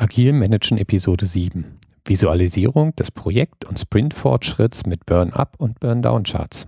[0.00, 1.78] Agil Managen Episode 7.
[2.06, 6.66] Visualisierung des Projekt- und Sprint-Fortschritts mit Burn-Up und Burn-Down-Charts.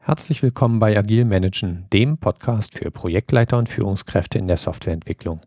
[0.00, 5.42] Herzlich willkommen bei Agil Managen, dem Podcast für Projektleiter und Führungskräfte in der Softwareentwicklung.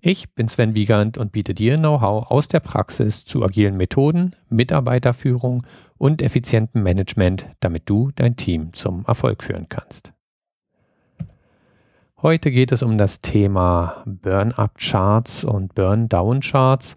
[0.00, 5.66] Ich bin Sven Wiegand und biete dir Know-how aus der Praxis zu agilen Methoden, Mitarbeiterführung
[5.96, 10.12] und effizientem Management, damit du dein Team zum Erfolg führen kannst.
[12.22, 16.96] Heute geht es um das Thema Burn-up-Charts und Burn-down-Charts.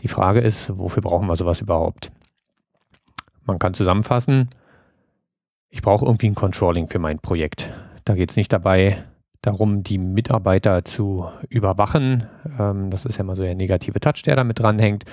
[0.00, 2.10] Die Frage ist, wofür brauchen wir sowas überhaupt?
[3.44, 4.48] Man kann zusammenfassen,
[5.68, 7.70] ich brauche irgendwie ein Controlling für mein Projekt.
[8.04, 9.04] Da geht es nicht dabei,
[9.42, 12.26] darum, die Mitarbeiter zu überwachen.
[12.58, 15.04] Ähm, das ist ja immer so der negative Touch, der da mit dranhängt,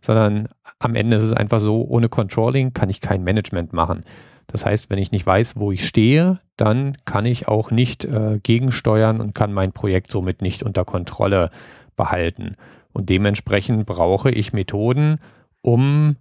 [0.00, 0.48] sondern
[0.78, 4.04] am Ende ist es einfach so, ohne Controlling kann ich kein Management machen.
[4.46, 8.38] Das heißt, wenn ich nicht weiß, wo ich stehe, dann kann ich auch nicht äh,
[8.42, 11.50] gegensteuern und kann mein Projekt somit nicht unter Kontrolle
[11.96, 12.56] behalten.
[12.92, 15.18] Und dementsprechend brauche ich Methoden,
[15.62, 16.16] um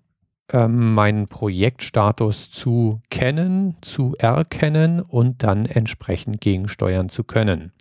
[0.52, 7.72] ähm, meinen Projektstatus zu kennen, zu erkennen und dann entsprechend gegensteuern zu können.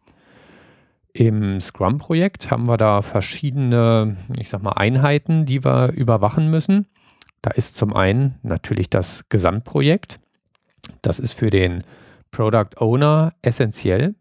[1.12, 6.86] Im Scrum-Projekt haben wir da verschiedene, ich sag mal, Einheiten, die wir überwachen müssen.
[7.42, 10.20] Da ist zum einen natürlich das Gesamtprojekt.
[11.02, 11.84] Das ist für den
[12.30, 14.14] Product Owner essentiell.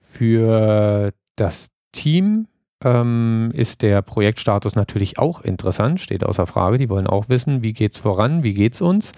[0.00, 2.46] Für das Team
[2.84, 6.78] ähm, ist der Projektstatus natürlich auch interessant, steht außer Frage.
[6.78, 9.12] Die wollen auch wissen, wie geht es voran, wie geht es uns.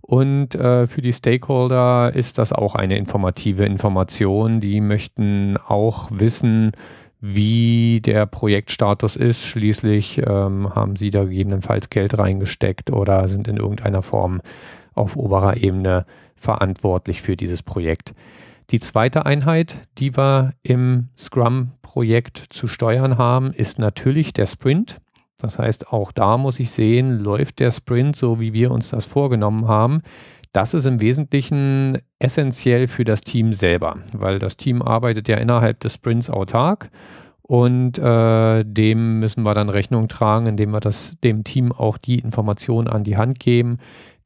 [0.00, 4.60] Und äh, für die Stakeholder ist das auch eine informative Information.
[4.60, 6.72] Die möchten auch wissen,
[7.20, 9.46] wie der Projektstatus ist.
[9.46, 14.42] Schließlich ähm, haben sie da gegebenenfalls Geld reingesteckt oder sind in irgendeiner Form
[14.94, 18.12] auf oberer Ebene verantwortlich für dieses Projekt.
[18.72, 24.98] Die zweite Einheit, die wir im Scrum-Projekt zu steuern haben, ist natürlich der Sprint.
[25.36, 29.04] Das heißt, auch da muss ich sehen, läuft der Sprint so, wie wir uns das
[29.04, 30.00] vorgenommen haben.
[30.54, 35.80] Das ist im Wesentlichen essentiell für das Team selber, weil das Team arbeitet ja innerhalb
[35.80, 36.90] des Sprints autark
[37.42, 42.20] und äh, dem müssen wir dann Rechnung tragen, indem wir das, dem Team auch die
[42.20, 43.78] Informationen an die Hand geben,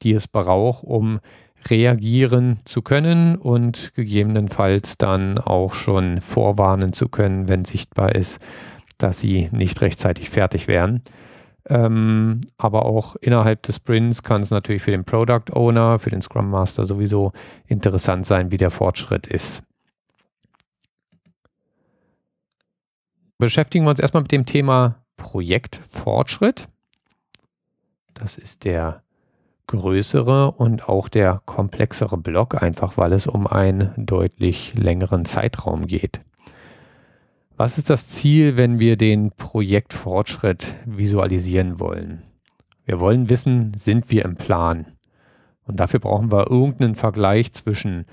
[0.02, 1.18] die es braucht, um
[1.68, 8.38] reagieren zu können und gegebenenfalls dann auch schon vorwarnen zu können, wenn sichtbar ist,
[8.98, 11.02] dass sie nicht rechtzeitig fertig wären.
[11.68, 16.22] Ähm, aber auch innerhalb des Sprints kann es natürlich für den Product Owner, für den
[16.22, 17.32] Scrum Master sowieso
[17.66, 19.62] interessant sein, wie der Fortschritt ist.
[23.38, 26.68] Beschäftigen wir uns erstmal mit dem Thema Projektfortschritt.
[28.14, 29.02] Das ist der
[29.66, 36.20] größere und auch der komplexere Block, einfach weil es um einen deutlich längeren Zeitraum geht.
[37.56, 42.22] Was ist das Ziel, wenn wir den Projektfortschritt visualisieren wollen?
[42.84, 44.86] Wir wollen wissen, sind wir im Plan?
[45.64, 48.04] Und dafür brauchen wir irgendeinen Vergleich zwischen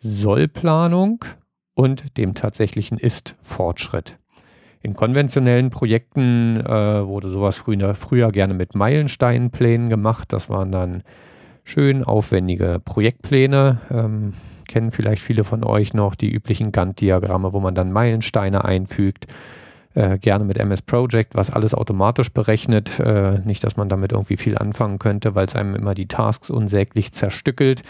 [0.00, 1.24] Sollplanung
[1.74, 4.18] und dem tatsächlichen Ist-Fortschritt.
[4.82, 10.32] In konventionellen Projekten äh, wurde sowas früher, früher gerne mit Meilensteinplänen gemacht.
[10.32, 11.02] Das waren dann
[11.64, 13.80] schön aufwendige Projektpläne.
[13.90, 14.34] Ähm,
[14.68, 19.26] kennen vielleicht viele von euch noch die üblichen Gantt-Diagramme, wo man dann Meilensteine einfügt.
[19.94, 23.00] Äh, gerne mit MS Project, was alles automatisch berechnet.
[23.00, 26.50] Äh, nicht, dass man damit irgendwie viel anfangen könnte, weil es einem immer die Tasks
[26.50, 27.82] unsäglich zerstückelt.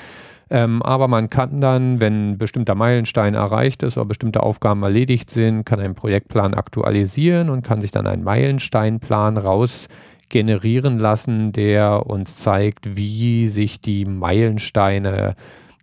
[0.51, 5.31] Ähm, aber man kann dann, wenn ein bestimmter Meilenstein erreicht ist oder bestimmte Aufgaben erledigt
[5.31, 9.89] sind, kann einen Projektplan aktualisieren und kann sich dann einen Meilensteinplan raus
[10.31, 15.37] generieren lassen, der uns zeigt, wie sich die Meilensteine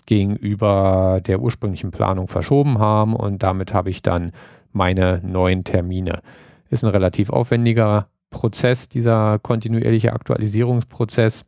[0.05, 4.31] gegenüber der ursprünglichen Planung verschoben haben und damit habe ich dann
[4.71, 6.21] meine neuen Termine.
[6.69, 11.45] Ist ein relativ aufwendiger Prozess, dieser kontinuierliche Aktualisierungsprozess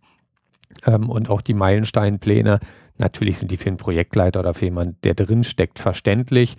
[0.85, 2.59] ähm, und auch die Meilensteinpläne
[2.97, 6.57] Natürlich sind die für einen Projektleiter oder für jemanden, der drin steckt, verständlich.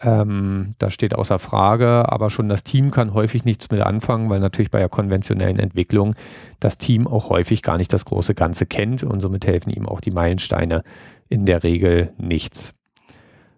[0.00, 4.40] Ähm, das steht außer Frage, aber schon das Team kann häufig nichts mit anfangen, weil
[4.40, 6.14] natürlich bei der konventionellen Entwicklung
[6.60, 10.00] das Team auch häufig gar nicht das große Ganze kennt und somit helfen ihm auch
[10.00, 10.82] die Meilensteine
[11.28, 12.74] in der Regel nichts.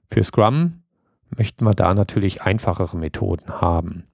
[0.07, 0.83] Für Scrum
[1.37, 4.05] möchten wir da natürlich einfachere Methoden haben.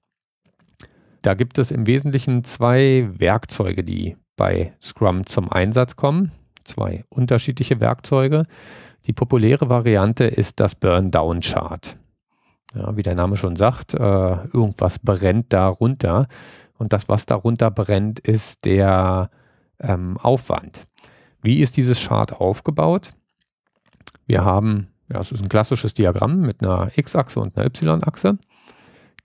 [1.21, 6.31] Da gibt es im Wesentlichen zwei Werkzeuge, die bei Scrum zum Einsatz kommen
[6.65, 8.45] zwei unterschiedliche Werkzeuge.
[9.05, 11.97] Die populäre Variante ist das Burn-Down-Chart.
[12.73, 16.27] Ja, wie der Name schon sagt, äh, irgendwas brennt darunter.
[16.77, 19.29] Und das, was darunter brennt, ist der
[19.79, 20.85] ähm, Aufwand.
[21.41, 23.15] Wie ist dieses Chart aufgebaut?
[24.25, 28.37] Wir haben, ja, es ist ein klassisches Diagramm mit einer X-Achse und einer Y-Achse.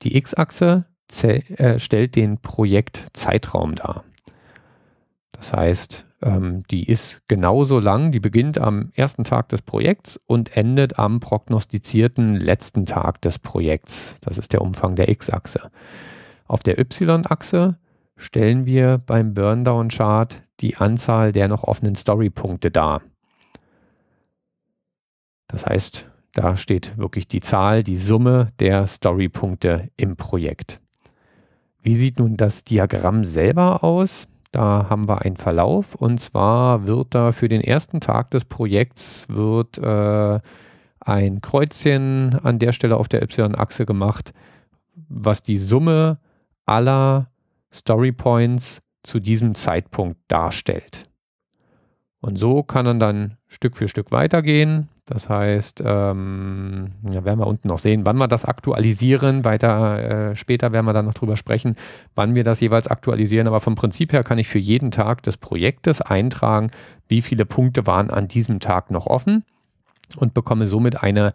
[0.03, 0.85] Die X-Achse
[1.23, 4.05] äh, stellt den Projektzeitraum dar.
[5.33, 10.57] Das heißt, ähm, die ist genauso lang, die beginnt am ersten Tag des Projekts und
[10.57, 14.17] endet am prognostizierten letzten Tag des Projekts.
[14.21, 15.71] Das ist der Umfang der X-Achse.
[16.47, 17.79] Auf der Y-Achse
[18.17, 23.03] stellen wir beim Burndown-Chart die Anzahl der noch offenen Story-Punkte dar.
[25.49, 30.81] Das heißt, da steht wirklich die Zahl, die Summe der Story-Punkte im Projekt.
[31.83, 34.29] Wie sieht nun das Diagramm selber aus?
[34.53, 39.27] Da haben wir einen Verlauf und zwar wird da für den ersten Tag des Projekts
[39.29, 40.41] wird äh,
[41.01, 44.33] ein Kreuzchen an der Stelle auf der Y-Achse gemacht,
[45.09, 46.19] was die Summe
[46.67, 47.31] aller
[47.73, 51.09] Story Points zu diesem Zeitpunkt darstellt.
[52.21, 54.89] Und so kann man dann Stück für Stück weitergehen.
[55.11, 59.45] Das heißt, ähm, ja, werden wir unten noch sehen, wann wir das aktualisieren.
[59.45, 61.75] Weiter äh, später werden wir dann noch drüber sprechen,
[62.15, 63.49] wann wir das jeweils aktualisieren.
[63.49, 66.71] Aber vom Prinzip her kann ich für jeden Tag des Projektes eintragen,
[67.09, 69.45] wie viele Punkte waren an diesem Tag noch offen
[70.15, 71.35] und bekomme somit eine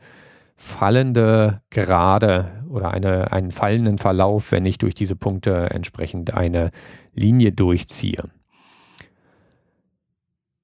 [0.56, 6.72] fallende Gerade oder eine, einen fallenden Verlauf, wenn ich durch diese Punkte entsprechend eine
[7.14, 8.24] Linie durchziehe.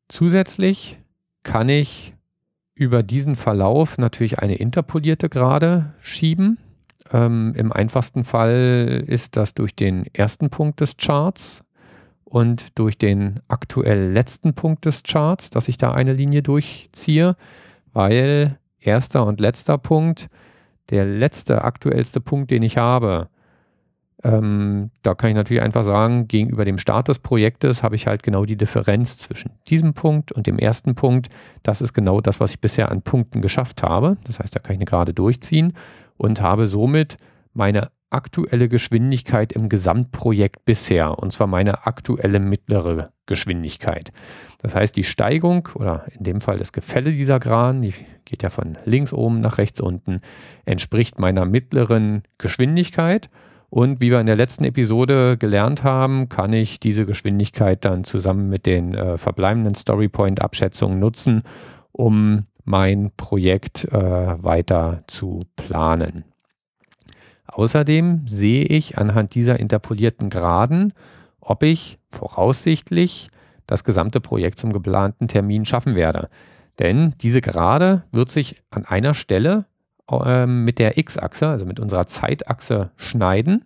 [0.07, 0.97] Zusätzlich
[1.43, 2.13] kann ich
[2.81, 6.57] über diesen Verlauf natürlich eine interpolierte Gerade schieben.
[7.13, 11.61] Ähm, Im einfachsten Fall ist das durch den ersten Punkt des Charts
[12.23, 17.35] und durch den aktuell letzten Punkt des Charts, dass ich da eine Linie durchziehe,
[17.93, 20.27] weil erster und letzter Punkt,
[20.89, 23.29] der letzte aktuellste Punkt, den ich habe,
[24.23, 28.23] ähm, da kann ich natürlich einfach sagen, gegenüber dem Start des Projektes habe ich halt
[28.23, 31.29] genau die Differenz zwischen diesem Punkt und dem ersten Punkt.
[31.63, 34.17] Das ist genau das, was ich bisher an Punkten geschafft habe.
[34.25, 35.73] Das heißt, da kann ich eine gerade durchziehen
[36.17, 37.17] und habe somit
[37.53, 44.11] meine aktuelle Geschwindigkeit im Gesamtprojekt bisher, und zwar meine aktuelle mittlere Geschwindigkeit.
[44.61, 47.93] Das heißt, die Steigung oder in dem Fall das Gefälle dieser Gran, die
[48.25, 50.19] geht ja von links oben nach rechts unten,
[50.65, 53.29] entspricht meiner mittleren Geschwindigkeit.
[53.71, 58.49] Und wie wir in der letzten Episode gelernt haben, kann ich diese Geschwindigkeit dann zusammen
[58.49, 61.43] mit den äh, verbleibenden Storypoint-Abschätzungen nutzen,
[61.93, 63.93] um mein Projekt äh,
[64.43, 66.25] weiter zu planen.
[67.47, 70.91] Außerdem sehe ich anhand dieser interpolierten Graden,
[71.39, 73.29] ob ich voraussichtlich
[73.67, 76.27] das gesamte Projekt zum geplanten Termin schaffen werde.
[76.79, 79.65] Denn diese Gerade wird sich an einer Stelle
[80.45, 83.65] mit der X-Achse, also mit unserer Zeitachse schneiden.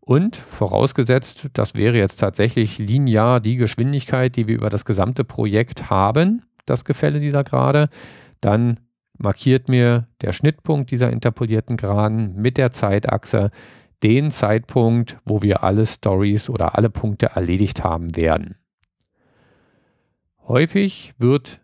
[0.00, 5.90] Und vorausgesetzt, das wäre jetzt tatsächlich linear die Geschwindigkeit, die wir über das gesamte Projekt
[5.90, 7.88] haben, das Gefälle dieser Gerade,
[8.40, 8.78] dann
[9.18, 13.50] markiert mir der Schnittpunkt dieser interpolierten Geraden mit der Zeitachse
[14.02, 18.56] den Zeitpunkt, wo wir alle Stories oder alle Punkte erledigt haben werden.
[20.46, 21.60] Häufig wird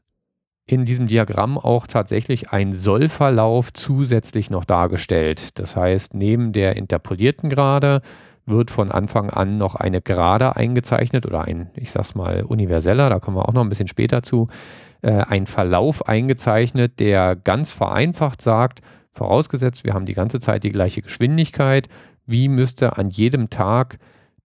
[0.72, 5.58] in diesem Diagramm auch tatsächlich ein Sollverlauf zusätzlich noch dargestellt.
[5.58, 8.00] Das heißt, neben der interpolierten Gerade
[8.46, 13.20] wird von Anfang an noch eine Gerade eingezeichnet oder ein, ich sag's mal, universeller, da
[13.20, 14.48] kommen wir auch noch ein bisschen später zu,
[15.02, 18.80] äh, ein Verlauf eingezeichnet, der ganz vereinfacht sagt,
[19.12, 21.90] vorausgesetzt, wir haben die ganze Zeit die gleiche Geschwindigkeit,
[22.24, 23.98] wie müsste an jedem Tag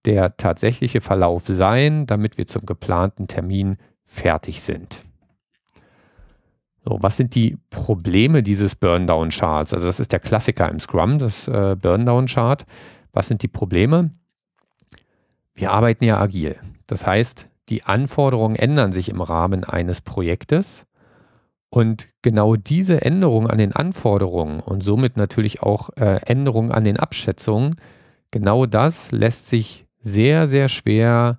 [0.04, 5.07] der tatsächliche Verlauf sein, damit wir zum geplanten Termin fertig sind.
[6.84, 9.74] So, was sind die Probleme dieses Burndown-Charts?
[9.74, 12.64] Also das ist der Klassiker im Scrum, das äh, Burndown-Chart.
[13.12, 14.10] Was sind die Probleme?
[15.54, 16.56] Wir arbeiten ja agil.
[16.86, 20.86] Das heißt, die Anforderungen ändern sich im Rahmen eines Projektes.
[21.70, 26.96] Und genau diese Änderungen an den Anforderungen und somit natürlich auch äh, Änderungen an den
[26.96, 27.76] Abschätzungen,
[28.30, 31.38] genau das lässt sich sehr, sehr schwer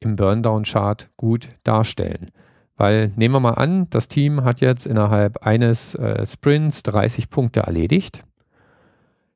[0.00, 2.32] im Burndown-Chart gut darstellen.
[2.80, 7.60] Weil nehmen wir mal an, das Team hat jetzt innerhalb eines äh, Sprints 30 Punkte
[7.60, 8.24] erledigt.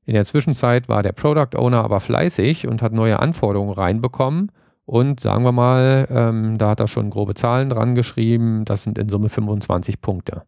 [0.07, 4.51] In der Zwischenzeit war der Product Owner aber fleißig und hat neue Anforderungen reinbekommen.
[4.87, 8.65] Und sagen wir mal, ähm, da hat er schon grobe Zahlen dran geschrieben.
[8.65, 10.45] Das sind in Summe 25 Punkte.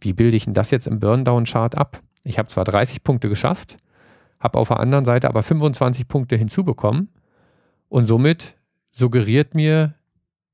[0.00, 2.00] Wie bilde ich denn das jetzt im Burndown-Chart ab?
[2.24, 3.76] Ich habe zwar 30 Punkte geschafft,
[4.40, 7.10] habe auf der anderen Seite aber 25 Punkte hinzubekommen.
[7.90, 8.54] Und somit
[8.92, 9.92] suggeriert mir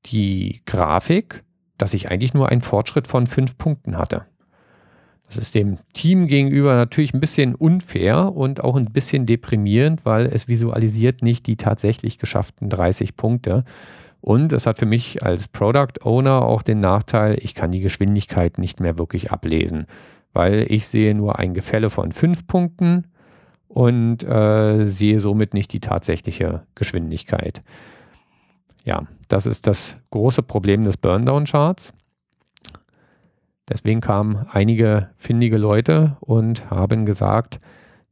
[0.05, 1.44] die Grafik,
[1.77, 4.25] dass ich eigentlich nur einen Fortschritt von fünf Punkten hatte.
[5.27, 10.27] Das ist dem Team gegenüber natürlich ein bisschen unfair und auch ein bisschen deprimierend, weil
[10.27, 13.63] es visualisiert nicht die tatsächlich geschafften 30 Punkte.
[14.21, 18.57] Und es hat für mich als Product Owner auch den Nachteil, ich kann die Geschwindigkeit
[18.57, 19.85] nicht mehr wirklich ablesen,
[20.33, 23.05] weil ich sehe nur ein Gefälle von fünf Punkten
[23.67, 27.61] und äh, sehe somit nicht die tatsächliche Geschwindigkeit.
[28.85, 31.91] Ja, das ist das große Problem des Burndown-Charts.
[33.67, 37.59] Deswegen kamen einige findige Leute und haben gesagt,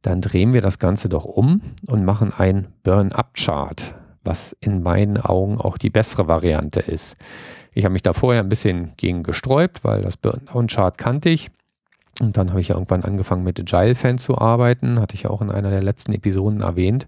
[0.02, 5.58] dann drehen wir das Ganze doch um und machen ein Burn-Up-Chart, was in meinen Augen
[5.58, 7.16] auch die bessere Variante ist.
[7.72, 11.50] Ich habe mich da vorher ein bisschen gegen gesträubt, weil das Burn-Down-Chart kannte ich.
[12.20, 15.40] Und dann habe ich ja irgendwann angefangen mit Agile Fan zu arbeiten, hatte ich auch
[15.40, 17.06] in einer der letzten Episoden erwähnt.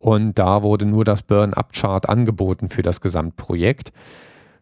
[0.00, 3.92] Und da wurde nur das Burn-Up-Chart angeboten für das Gesamtprojekt.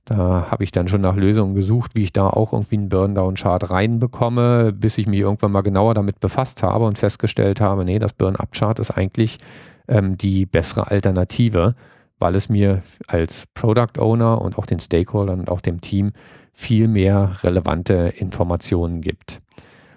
[0.04, 3.70] Da habe ich dann schon nach Lösungen gesucht, wie ich da auch irgendwie einen Burn-Down-Chart
[3.70, 8.14] reinbekomme, bis ich mich irgendwann mal genauer damit befasst habe und festgestellt habe, nee, das
[8.14, 9.38] Burn-Up-Chart ist eigentlich
[9.86, 11.76] ähm, die bessere Alternative,
[12.18, 16.12] weil es mir als Product Owner und auch den Stakeholdern und auch dem Team
[16.52, 19.40] viel mehr relevante Informationen gibt.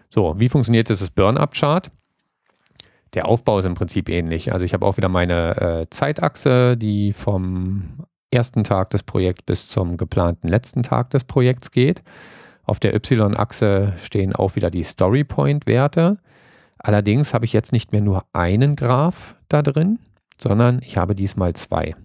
[0.10, 1.90] So, wie funktioniert dieses Burn-Up-Chart?
[3.14, 4.54] Der Aufbau ist im Prinzip ähnlich.
[4.54, 9.68] Also ich habe auch wieder meine äh, Zeitachse, die vom ersten Tag des Projekts bis
[9.68, 12.02] zum geplanten letzten Tag des Projekts geht.
[12.64, 16.20] Auf der Y-Achse stehen auch wieder die Story Point Werte.
[16.78, 20.00] Allerdings habe ich jetzt nicht mehr nur einen Graph da drin,
[20.40, 21.96] sondern ich habe diesmal zwei.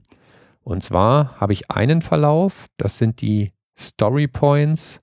[0.62, 4.98] Und zwar habe ich einen Verlauf, das sind die Story Points,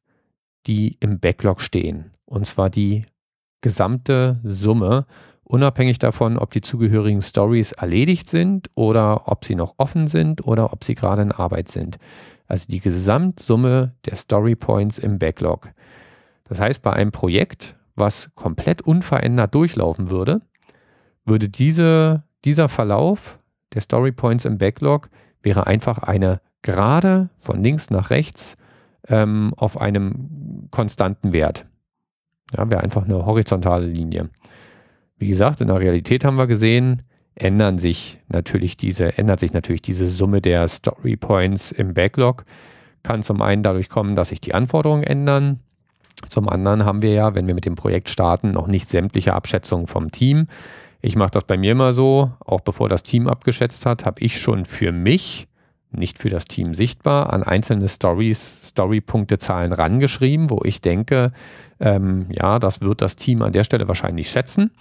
[0.68, 2.12] die im Backlog stehen.
[2.26, 3.06] Und zwar die
[3.62, 5.06] gesamte Summe
[5.54, 10.74] unabhängig davon, ob die zugehörigen Stories erledigt sind oder ob sie noch offen sind oder
[10.74, 12.00] ob sie gerade in Arbeit sind.
[12.48, 15.70] Also die Gesamtsumme der Story Points im Backlog.
[16.46, 20.40] Das heißt, bei einem Projekt, was komplett unverändert durchlaufen würde,
[21.24, 23.38] würde diese, dieser Verlauf
[23.74, 25.12] der Story Points im Backlog
[25.44, 28.58] wäre einfach eine gerade von links nach rechts
[29.08, 31.68] ähm, auf einem konstanten Wert.
[32.58, 34.32] Ja, wäre einfach eine horizontale Linie.
[35.24, 37.02] Wie gesagt, in der Realität haben wir gesehen,
[37.34, 42.44] ändern sich natürlich diese, ändert sich natürlich diese Summe der Story Points im Backlog.
[43.04, 45.62] Kann zum einen dadurch kommen, dass sich die Anforderungen ändern.
[46.28, 49.88] Zum anderen haben wir ja, wenn wir mit dem Projekt starten, noch nicht sämtliche Abschätzungen
[49.88, 50.48] vom Team.
[51.00, 54.42] Ich mache das bei mir immer so, auch bevor das Team abgeschätzt hat, habe ich
[54.42, 55.48] schon für mich,
[55.90, 61.32] nicht für das Team sichtbar, an einzelne Stories, Story-Punkte-Zahlen rangeschrieben, wo ich denke,
[61.80, 64.72] ähm, ja, das wird das Team an der Stelle wahrscheinlich schätzen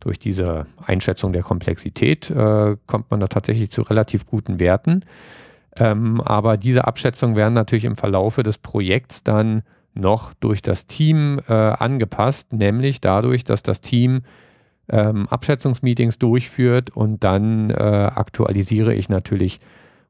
[0.00, 5.04] durch diese Einschätzung der Komplexität äh, kommt man da tatsächlich zu relativ guten Werten.
[5.78, 9.62] Ähm, aber diese Abschätzungen werden natürlich im Verlaufe des Projekts dann
[9.94, 14.22] noch durch das Team äh, angepasst, nämlich dadurch, dass das Team
[14.88, 19.60] ähm, Abschätzungsmeetings durchführt und dann äh, aktualisiere ich natürlich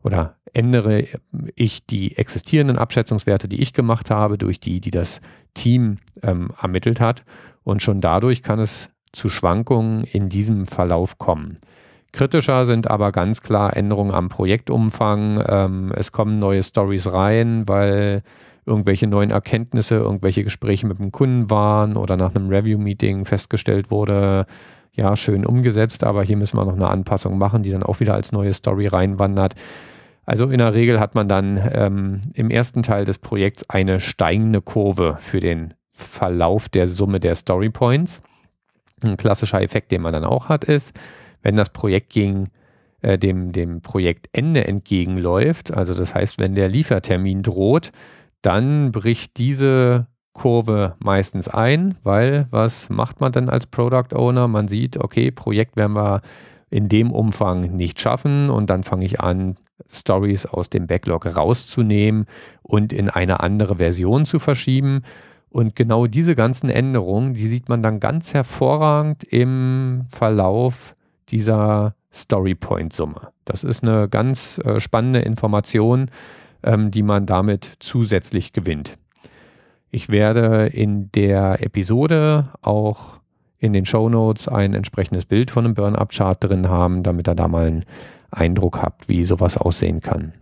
[0.02, 1.06] oder ändere
[1.54, 5.20] ich die existierenden Abschätzungswerte, die ich gemacht habe, durch die, die das
[5.54, 7.24] Team ähm, ermittelt hat.
[7.64, 11.58] Und schon dadurch kann es zu Schwankungen in diesem Verlauf kommen.
[12.12, 15.42] Kritischer sind aber ganz klar Änderungen am Projektumfang.
[15.46, 18.22] Ähm, es kommen neue Stories rein, weil
[18.64, 24.46] irgendwelche neuen Erkenntnisse, irgendwelche Gespräche mit dem Kunden waren oder nach einem Review-Meeting festgestellt wurde,
[24.92, 28.14] ja, schön umgesetzt, aber hier müssen wir noch eine Anpassung machen, die dann auch wieder
[28.14, 29.54] als neue Story reinwandert.
[30.26, 34.60] Also in der Regel hat man dann ähm, im ersten Teil des Projekts eine steigende
[34.60, 38.20] Kurve für den Verlauf der Summe der Story Points.
[39.04, 40.92] Ein klassischer Effekt, den man dann auch hat, ist,
[41.42, 42.50] wenn das Projekt gegen
[43.00, 47.92] äh, dem, dem Projektende entgegenläuft, also das heißt, wenn der Liefertermin droht,
[48.42, 54.46] dann bricht diese Kurve meistens ein, weil was macht man dann als Product Owner?
[54.48, 56.22] Man sieht, okay, Projekt werden wir
[56.70, 59.56] in dem Umfang nicht schaffen und dann fange ich an,
[59.90, 62.26] Stories aus dem Backlog rauszunehmen
[62.62, 65.02] und in eine andere Version zu verschieben.
[65.50, 70.94] Und genau diese ganzen Änderungen, die sieht man dann ganz hervorragend im Verlauf
[71.30, 73.28] dieser Story Point Summe.
[73.44, 76.10] Das ist eine ganz äh, spannende Information,
[76.62, 78.98] ähm, die man damit zusätzlich gewinnt.
[79.90, 83.20] Ich werde in der Episode auch
[83.58, 87.48] in den Show Notes ein entsprechendes Bild von einem Burn-Up-Chart drin haben, damit ihr da
[87.48, 87.84] mal einen
[88.30, 90.34] Eindruck habt, wie sowas aussehen kann.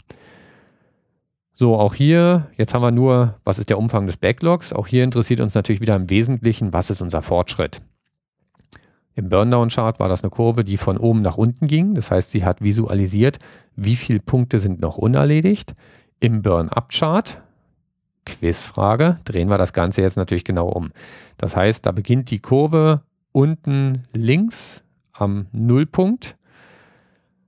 [1.59, 4.75] So, auch hier, jetzt haben wir nur, was ist der Umfang des Backlogs?
[4.75, 7.81] Auch hier interessiert uns natürlich wieder im Wesentlichen, was ist unser Fortschritt?
[9.15, 11.95] Im Burndown-Chart war das eine Kurve, die von oben nach unten ging.
[11.95, 13.39] Das heißt, sie hat visualisiert,
[13.75, 15.73] wie viele Punkte sind noch unerledigt.
[16.21, 17.41] Im Burn-Up-Chart
[18.27, 20.91] Quizfrage, drehen wir das Ganze jetzt natürlich genau um.
[21.39, 23.01] Das heißt, da beginnt die Kurve
[23.33, 24.83] unten links
[25.13, 26.37] am Nullpunkt.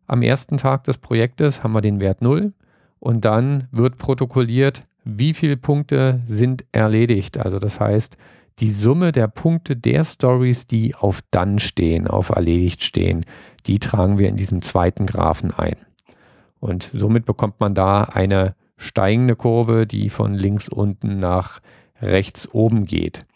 [0.07, 2.55] Am ersten Tag des Projektes haben wir den Wert 0
[3.01, 7.39] und dann wird protokolliert, wie viele Punkte sind erledigt.
[7.39, 8.17] Also das heißt,
[8.61, 13.25] die Summe der Punkte der Stories, die auf dann stehen, auf erledigt stehen,
[13.67, 15.77] die tragen wir in diesem zweiten Graphen ein.
[16.61, 21.61] Und somit bekommt man da eine steigende Kurve, die von links unten nach
[22.01, 23.27] rechts oben geht.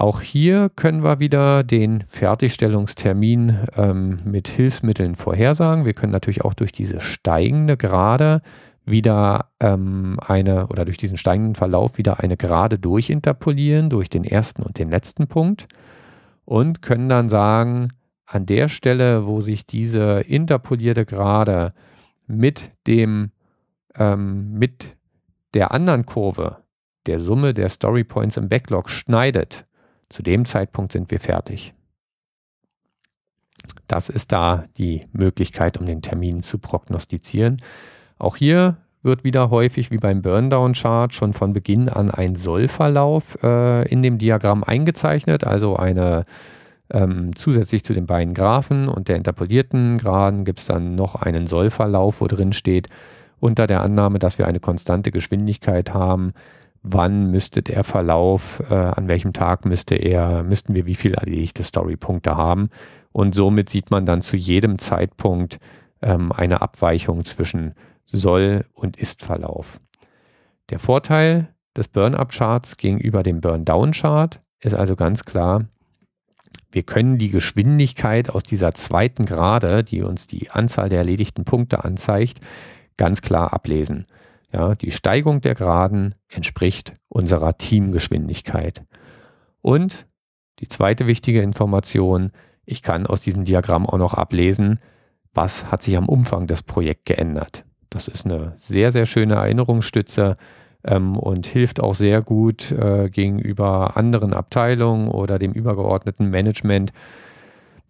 [0.00, 5.84] Auch hier können wir wieder den Fertigstellungstermin ähm, mit Hilfsmitteln vorhersagen.
[5.84, 8.40] Wir können natürlich auch durch diese steigende Gerade
[8.86, 14.62] wieder ähm, eine oder durch diesen steigenden Verlauf wieder eine Gerade durchinterpolieren durch den ersten
[14.62, 15.68] und den letzten Punkt
[16.46, 17.90] und können dann sagen,
[18.24, 21.74] an der Stelle, wo sich diese interpolierte Gerade
[22.26, 23.32] mit dem
[23.96, 24.96] ähm, mit
[25.52, 26.56] der anderen Kurve
[27.04, 29.66] der Summe der Story Points im Backlog schneidet,
[30.10, 31.74] zu dem Zeitpunkt sind wir fertig.
[33.86, 37.58] Das ist da die Möglichkeit, um den Termin zu prognostizieren.
[38.18, 43.88] Auch hier wird wieder häufig wie beim Burndown-Chart schon von Beginn an ein Sollverlauf äh,
[43.88, 46.24] in dem Diagramm eingezeichnet, also eine
[46.90, 51.46] ähm, zusätzlich zu den beiden Graphen und der interpolierten Graden gibt es dann noch einen
[51.46, 52.88] Sollverlauf, wo drin steht,
[53.38, 56.32] unter der Annahme, dass wir eine konstante Geschwindigkeit haben,
[56.82, 61.62] wann müsste der Verlauf, äh, an welchem Tag müsste er, müssten wir wie viele erledigte
[61.62, 62.70] Storypunkte haben.
[63.12, 65.58] Und somit sieht man dann zu jedem Zeitpunkt
[66.02, 69.80] ähm, eine Abweichung zwischen Soll- und Ist-Verlauf.
[70.70, 75.66] Der Vorteil des Burn-Up-Charts gegenüber dem Burn-Down-Chart ist also ganz klar,
[76.72, 81.84] wir können die Geschwindigkeit aus dieser zweiten Gerade, die uns die Anzahl der erledigten Punkte
[81.84, 82.40] anzeigt,
[82.96, 84.06] ganz klar ablesen.
[84.52, 88.82] Ja, die Steigung der Geraden entspricht unserer Teamgeschwindigkeit.
[89.62, 90.06] Und
[90.58, 92.32] die zweite wichtige Information,
[92.64, 94.80] ich kann aus diesem Diagramm auch noch ablesen,
[95.32, 97.64] was hat sich am Umfang des Projekts geändert.
[97.88, 100.36] Das ist eine sehr, sehr schöne Erinnerungsstütze
[100.84, 106.92] ähm, und hilft auch sehr gut äh, gegenüber anderen Abteilungen oder dem übergeordneten Management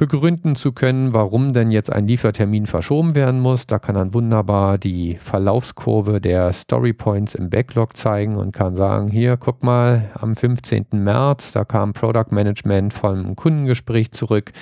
[0.00, 3.66] begründen zu können, warum denn jetzt ein Liefertermin verschoben werden muss.
[3.66, 9.08] Da kann dann wunderbar die Verlaufskurve der Story Points im Backlog zeigen und kann sagen,
[9.08, 10.86] hier, guck mal, am 15.
[10.92, 14.52] März, da kam Product Management vom Kundengespräch zurück,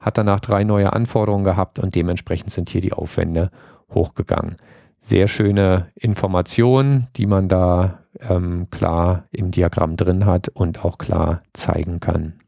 [0.00, 3.52] hat danach drei neue Anforderungen gehabt und dementsprechend sind hier die Aufwände
[3.94, 4.56] hochgegangen
[5.02, 11.42] sehr schöne Informationen, die man da ähm, klar im Diagramm drin hat und auch klar
[11.52, 12.39] zeigen kann.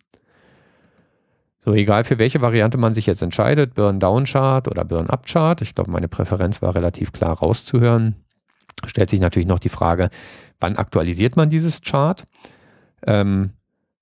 [1.64, 6.08] So, egal für welche Variante man sich jetzt entscheidet, Burn-Down-Chart oder Burn-Up-Chart, ich glaube, meine
[6.08, 8.16] Präferenz war relativ klar rauszuhören,
[8.84, 10.10] stellt sich natürlich noch die Frage,
[10.58, 12.24] wann aktualisiert man dieses Chart?
[13.06, 13.50] Ähm,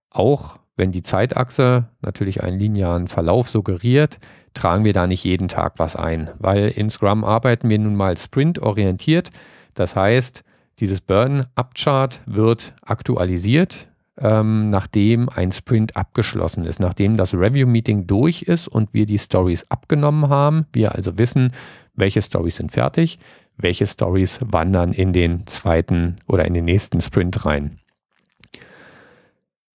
[0.09, 4.17] auch wenn die Zeitachse natürlich einen linearen Verlauf suggeriert,
[4.55, 8.17] tragen wir da nicht jeden Tag was ein, weil in Scrum arbeiten wir nun mal
[8.17, 9.31] sprint-orientiert.
[9.75, 10.45] Das heißt,
[10.79, 13.90] dieses Burn-Up-Chart wird aktualisiert,
[14.21, 19.65] ähm, nachdem ein Sprint abgeschlossen ist, nachdem das Review-Meeting durch ist und wir die Stories
[19.69, 20.67] abgenommen haben.
[20.73, 21.53] Wir also wissen,
[21.95, 23.19] welche Stories sind fertig,
[23.57, 27.79] welche Stories wandern in den zweiten oder in den nächsten Sprint rein.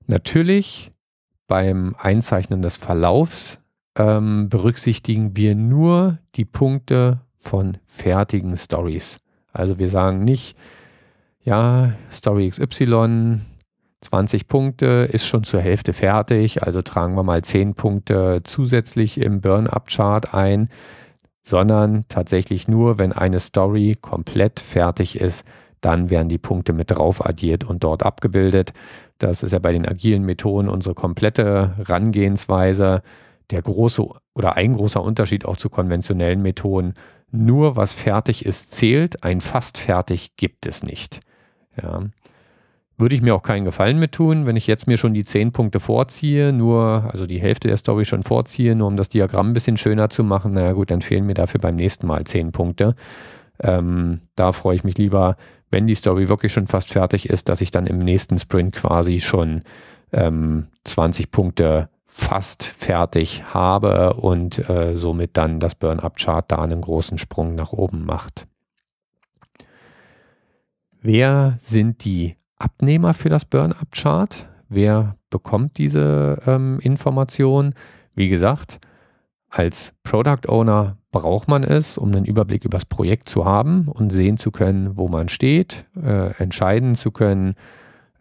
[0.08, 0.91] Natürlich
[1.47, 3.60] beim Einzeichnen des Verlaufs
[3.97, 9.19] ähm, berücksichtigen wir nur die Punkte von fertigen Stories.
[9.51, 10.58] Also wir sagen nicht,
[11.43, 13.39] ja, Story XY,
[14.05, 19.41] 20 Punkte, ist schon zur Hälfte fertig, also tragen wir mal 10 Punkte zusätzlich im
[19.41, 20.69] Burn-Up-Chart ein,
[21.43, 25.43] sondern tatsächlich nur, wenn eine Story komplett fertig ist,
[25.81, 28.73] dann werden die Punkte mit drauf addiert und dort abgebildet.
[29.17, 33.03] Das ist ja bei den agilen Methoden unsere komplette Rangehensweise
[33.51, 36.95] der große oder ein großer Unterschied auch zu konventionellen Methoden.
[37.31, 39.23] Nur was fertig ist, zählt.
[39.23, 41.19] Ein fast fertig gibt es nicht.
[41.81, 42.01] Ja.
[42.97, 45.51] Würde ich mir auch keinen Gefallen mit tun, wenn ich jetzt mir schon die zehn
[45.51, 49.53] Punkte vorziehe, nur, also die Hälfte der Story schon vorziehe, nur um das Diagramm ein
[49.53, 50.53] bisschen schöner zu machen.
[50.53, 52.95] Na gut, dann fehlen mir dafür beim nächsten Mal zehn Punkte.
[53.62, 55.36] Ähm, da freue ich mich lieber,
[55.71, 59.19] wenn die Story wirklich schon fast fertig ist, dass ich dann im nächsten Sprint quasi
[59.19, 59.63] schon
[60.13, 67.17] ähm, 20 Punkte fast fertig habe und äh, somit dann das Burn-Up-Chart da einen großen
[67.17, 68.47] Sprung nach oben macht.
[71.01, 74.47] Wer sind die Abnehmer für das Burn-Up-Chart?
[74.69, 77.73] Wer bekommt diese ähm, Information?
[78.15, 78.79] Wie gesagt,
[79.49, 84.11] als Product Owner braucht man es, um einen Überblick über das Projekt zu haben und
[84.11, 87.55] sehen zu können, wo man steht, äh, entscheiden zu können,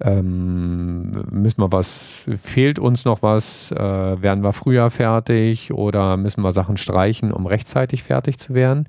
[0.01, 6.43] ähm, müssen wir was, fehlt uns noch was, äh, werden wir früher fertig oder müssen
[6.43, 8.87] wir Sachen streichen, um rechtzeitig fertig zu werden.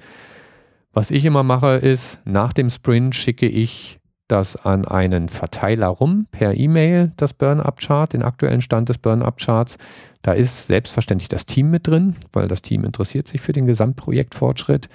[0.94, 6.28] Was ich immer mache, ist, nach dem Sprint schicke ich das an einen Verteiler rum
[6.32, 9.78] per E-Mail, das Burn-Up-Chart, den aktuellen Stand des Burn-Up-Charts.
[10.22, 14.90] Da ist selbstverständlich das Team mit drin, weil das Team interessiert sich für den Gesamtprojektfortschritt.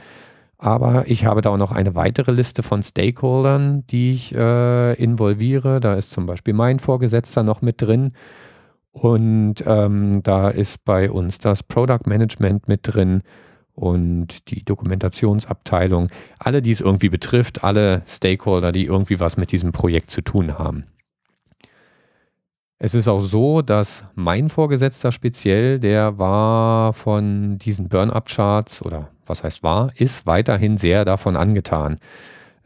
[0.58, 5.80] Aber ich habe da auch noch eine weitere Liste von Stakeholdern, die ich äh, involviere.
[5.80, 8.12] Da ist zum Beispiel mein Vorgesetzter noch mit drin.
[8.92, 13.22] Und ähm, da ist bei uns das Product Management mit drin
[13.80, 16.08] und die Dokumentationsabteilung.
[16.38, 20.58] Alle, die es irgendwie betrifft, alle Stakeholder, die irgendwie was mit diesem Projekt zu tun
[20.58, 20.84] haben.
[22.78, 29.42] Es ist auch so, dass mein Vorgesetzter speziell, der war von diesen Burn-Up-Charts oder was
[29.42, 31.98] heißt war, ist weiterhin sehr davon angetan.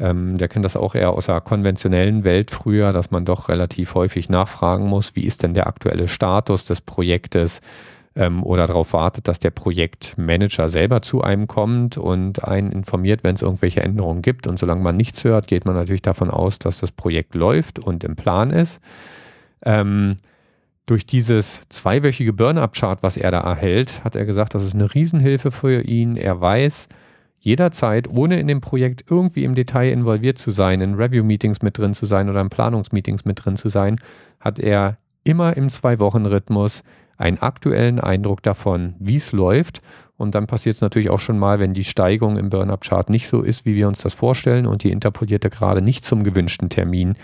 [0.00, 3.94] Ähm, der kennt das auch eher aus der konventionellen Welt früher, dass man doch relativ
[3.94, 7.60] häufig nachfragen muss, wie ist denn der aktuelle Status des Projektes
[8.16, 13.34] ähm, oder darauf wartet, dass der Projektmanager selber zu einem kommt und einen informiert, wenn
[13.34, 14.46] es irgendwelche Änderungen gibt.
[14.46, 18.04] Und solange man nichts hört, geht man natürlich davon aus, dass das Projekt läuft und
[18.04, 18.80] im Plan ist.
[19.64, 20.16] Ähm,
[20.86, 25.50] durch dieses zweiwöchige Burn-Up-Chart, was er da erhält, hat er gesagt, das ist eine Riesenhilfe
[25.50, 26.16] für ihn.
[26.16, 26.88] Er weiß
[27.38, 31.94] jederzeit, ohne in dem Projekt irgendwie im Detail involviert zu sein, in Review-Meetings mit drin
[31.94, 33.98] zu sein oder in Planungsmeetings mit drin zu sein,
[34.40, 36.82] hat er immer im Zwei-Wochen-Rhythmus
[37.16, 39.82] einen aktuellen Eindruck davon, wie es läuft.
[40.16, 43.42] Und dann passiert es natürlich auch schon mal, wenn die Steigung im Burn-Up-Chart nicht so
[43.42, 47.14] ist, wie wir uns das vorstellen und die interpolierte gerade nicht zum gewünschten Termin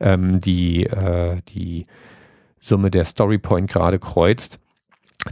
[0.00, 1.86] ähm, die, äh, die
[2.58, 4.58] Summe der Storypoint gerade kreuzt,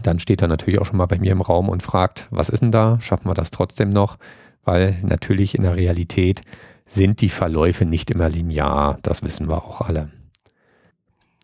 [0.02, 2.60] dann steht er natürlich auch schon mal bei mir im Raum und fragt, was ist
[2.60, 3.00] denn da?
[3.00, 4.18] Schaffen wir das trotzdem noch?
[4.64, 6.42] Weil natürlich in der Realität
[6.86, 8.98] sind die Verläufe nicht immer linear.
[9.02, 10.10] Das wissen wir auch alle.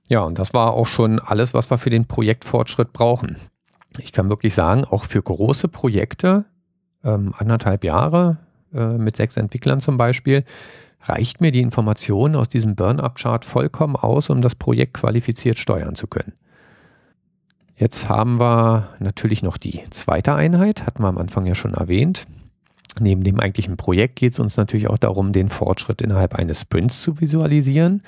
[0.08, 3.36] Ja, und das war auch schon alles, was wir für den Projektfortschritt brauchen.
[3.98, 6.44] Ich kann wirklich sagen, auch für große Projekte,
[7.02, 8.38] ähm, anderthalb Jahre
[8.72, 10.44] äh, mit sechs Entwicklern zum Beispiel,
[11.02, 16.06] reicht mir die Information aus diesem Burn-Up-Chart vollkommen aus, um das Projekt qualifiziert steuern zu
[16.06, 16.32] können.
[17.76, 22.26] Jetzt haben wir natürlich noch die zweite Einheit, hatten wir am Anfang ja schon erwähnt.
[22.98, 27.02] Neben dem eigentlichen Projekt geht es uns natürlich auch darum, den Fortschritt innerhalb eines Sprints
[27.02, 28.02] zu visualisieren,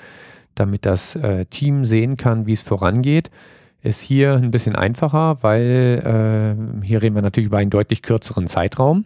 [0.59, 3.31] damit das äh, Team sehen kann, wie es vorangeht.
[3.81, 6.03] Ist hier ein bisschen einfacher, weil
[6.81, 9.05] äh, hier reden wir natürlich über einen deutlich kürzeren Zeitraum.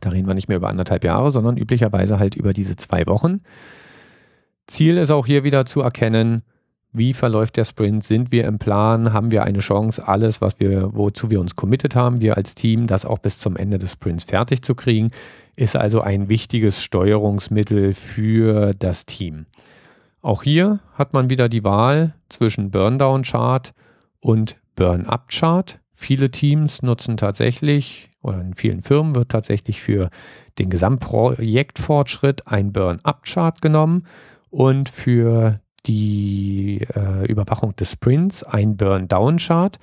[0.00, 3.40] Da reden wir nicht mehr über anderthalb Jahre, sondern üblicherweise halt über diese zwei Wochen.
[4.66, 6.42] Ziel ist auch hier wieder zu erkennen,
[6.96, 8.04] wie verläuft der Sprint?
[8.04, 9.12] Sind wir im Plan?
[9.12, 12.86] Haben wir eine Chance, alles, was wir, wozu wir uns committed haben, wir als Team,
[12.86, 15.10] das auch bis zum Ende des Sprints fertig zu kriegen?
[15.56, 19.46] Ist also ein wichtiges Steuerungsmittel für das Team.
[20.24, 23.74] Auch hier hat man wieder die Wahl zwischen Burndown-Chart
[24.20, 25.78] und Burn-Up-Chart.
[25.92, 30.08] Viele Teams nutzen tatsächlich oder in vielen Firmen wird tatsächlich für
[30.58, 34.06] den Gesamtprojektfortschritt ein Burn-Up-Chart genommen
[34.48, 39.78] und für die äh, Überwachung des Sprints ein Burn-Down-Chart.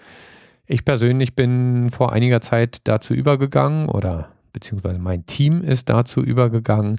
[0.66, 6.98] Ich persönlich bin vor einiger Zeit dazu übergegangen oder beziehungsweise mein Team ist dazu übergegangen,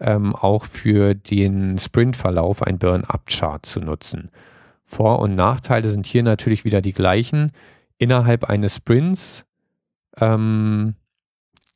[0.00, 4.30] ähm, auch für den Sprint-Verlauf ein Burn-Up-Chart zu nutzen.
[4.84, 7.52] Vor- und Nachteile sind hier natürlich wieder die gleichen.
[7.98, 9.44] Innerhalb eines Sprints
[10.18, 10.94] ähm,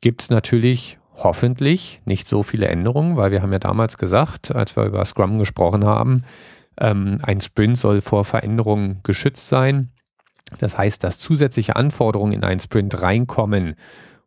[0.00, 4.76] gibt es natürlich hoffentlich nicht so viele Änderungen, weil wir haben ja damals gesagt, als
[4.76, 6.24] wir über Scrum gesprochen haben,
[6.78, 9.90] ähm, ein Sprint soll vor Veränderungen geschützt sein.
[10.58, 13.76] Das heißt, dass zusätzliche Anforderungen in einen Sprint reinkommen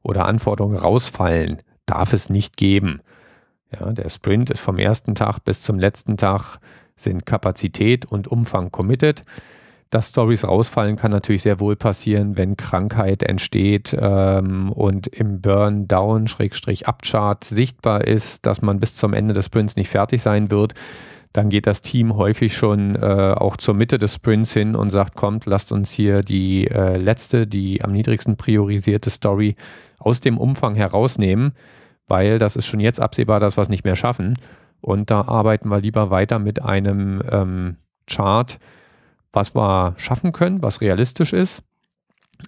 [0.02, 3.02] oder Anforderungen rausfallen, darf es nicht geben.
[3.72, 6.60] Ja, der Sprint ist vom ersten Tag bis zum letzten Tag
[6.96, 9.24] sind Kapazität und Umfang committed
[9.90, 16.28] dass Stories rausfallen, kann natürlich sehr wohl passieren, wenn Krankheit entsteht ähm, und im Burn-Down,
[16.28, 20.74] Schrägstrich Upchart sichtbar ist, dass man bis zum Ende des Sprints nicht fertig sein wird.
[21.34, 25.16] Dann geht das Team häufig schon äh, auch zur Mitte des Sprints hin und sagt,
[25.16, 29.56] kommt, lasst uns hier die äh, letzte, die am niedrigsten priorisierte Story
[30.00, 31.54] aus dem Umfang herausnehmen,
[32.08, 34.38] weil das ist schon jetzt absehbar, dass wir es nicht mehr schaffen.
[34.82, 38.58] Und da arbeiten wir lieber weiter mit einem ähm, Chart,
[39.34, 41.64] was wir schaffen können, was realistisch ist,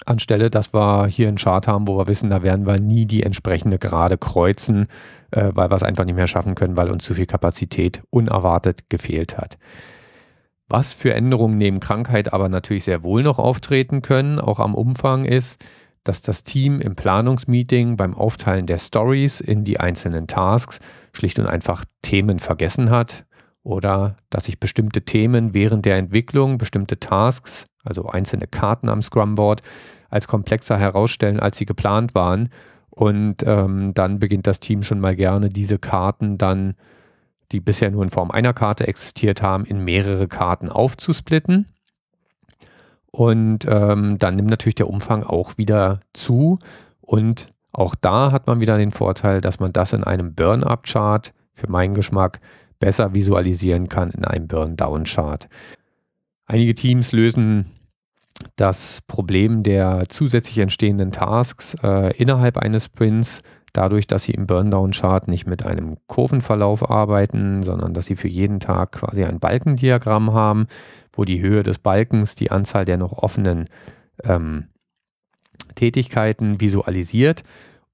[0.06, 3.24] anstelle, dass wir hier einen Chart haben, wo wir wissen, da werden wir nie die
[3.24, 4.88] entsprechende Gerade kreuzen,
[5.32, 8.90] äh, weil wir es einfach nicht mehr schaffen können, weil uns zu viel Kapazität unerwartet
[8.90, 9.58] gefehlt hat.
[10.68, 15.26] Was für Änderungen neben Krankheit aber natürlich sehr wohl noch auftreten können, auch am Umfang
[15.26, 15.60] ist,
[16.04, 20.80] dass das Team im Planungsmeeting beim Aufteilen der Stories in die einzelnen Tasks
[21.14, 23.26] schlicht und einfach Themen vergessen hat
[23.64, 29.62] oder dass sich bestimmte Themen während der Entwicklung, bestimmte Tasks, also einzelne Karten am Scrum-Board,
[30.10, 32.50] als komplexer herausstellen, als sie geplant waren.
[32.90, 36.76] Und ähm, dann beginnt das Team schon mal gerne, diese Karten dann,
[37.52, 41.68] die bisher nur in Form einer Karte existiert haben, in mehrere Karten aufzusplitten.
[43.12, 46.60] Und ähm, dann nimmt natürlich der Umfang auch wieder zu.
[47.02, 51.70] Und auch da hat man wieder den Vorteil, dass man das in einem Burn-Up-Chart für
[51.70, 52.40] meinen Geschmack
[52.80, 55.48] besser visualisieren kann in einem Burn-Down-Chart.
[56.46, 57.72] Einige Teams lösen
[58.56, 63.42] das Problem der zusätzlich entstehenden Tasks äh, innerhalb eines Sprints
[63.74, 68.60] dadurch, dass sie im Burndown-Chart nicht mit einem Kurvenverlauf arbeiten, sondern dass sie für jeden
[68.60, 70.68] Tag quasi ein Balkendiagramm haben,
[71.20, 73.66] wo die Höhe des Balkens die Anzahl der noch offenen
[74.24, 74.70] ähm,
[75.76, 77.44] Tätigkeiten visualisiert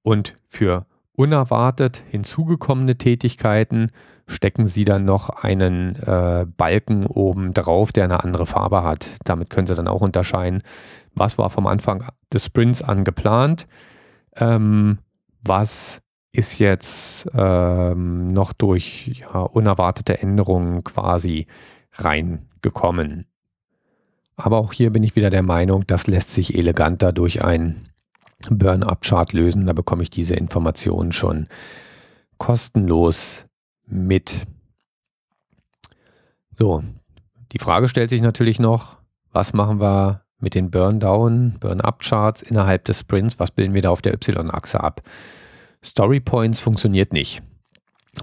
[0.02, 0.86] und für
[1.16, 3.90] unerwartet hinzugekommene Tätigkeiten
[4.28, 9.16] stecken sie dann noch einen äh, Balken oben drauf, der eine andere Farbe hat.
[9.24, 10.62] Damit können sie dann auch unterscheiden,
[11.14, 13.66] was war vom Anfang des Sprints an geplant,
[14.36, 14.98] ähm,
[15.42, 21.48] was ist jetzt ähm, noch durch ja, unerwartete Änderungen quasi
[21.96, 23.26] reingekommen.
[24.36, 27.88] Aber auch hier bin ich wieder der Meinung, das lässt sich eleganter durch ein
[28.50, 29.66] Burn-Up-Chart lösen.
[29.66, 31.48] Da bekomme ich diese Informationen schon
[32.38, 33.44] kostenlos
[33.86, 34.46] mit.
[36.50, 36.82] So,
[37.52, 38.98] die Frage stellt sich natürlich noch,
[39.32, 43.38] was machen wir mit den Burn-Down, Burn-Up-Charts innerhalb des Sprints?
[43.38, 45.02] Was bilden wir da auf der Y-Achse ab?
[45.82, 47.42] Story Points funktioniert nicht.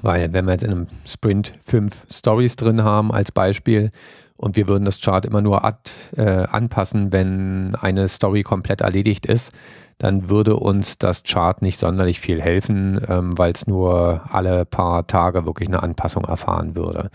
[0.02, 3.92] Weil wenn wir jetzt in einem Sprint fünf Stories drin haben als Beispiel
[4.38, 9.26] und wir würden das Chart immer nur ad, äh, anpassen, wenn eine Story komplett erledigt
[9.26, 9.54] ist,
[10.00, 15.08] dann würde uns das Chart nicht sonderlich viel helfen, ähm, weil es nur alle paar
[15.08, 17.10] Tage wirklich eine Anpassung erfahren würde.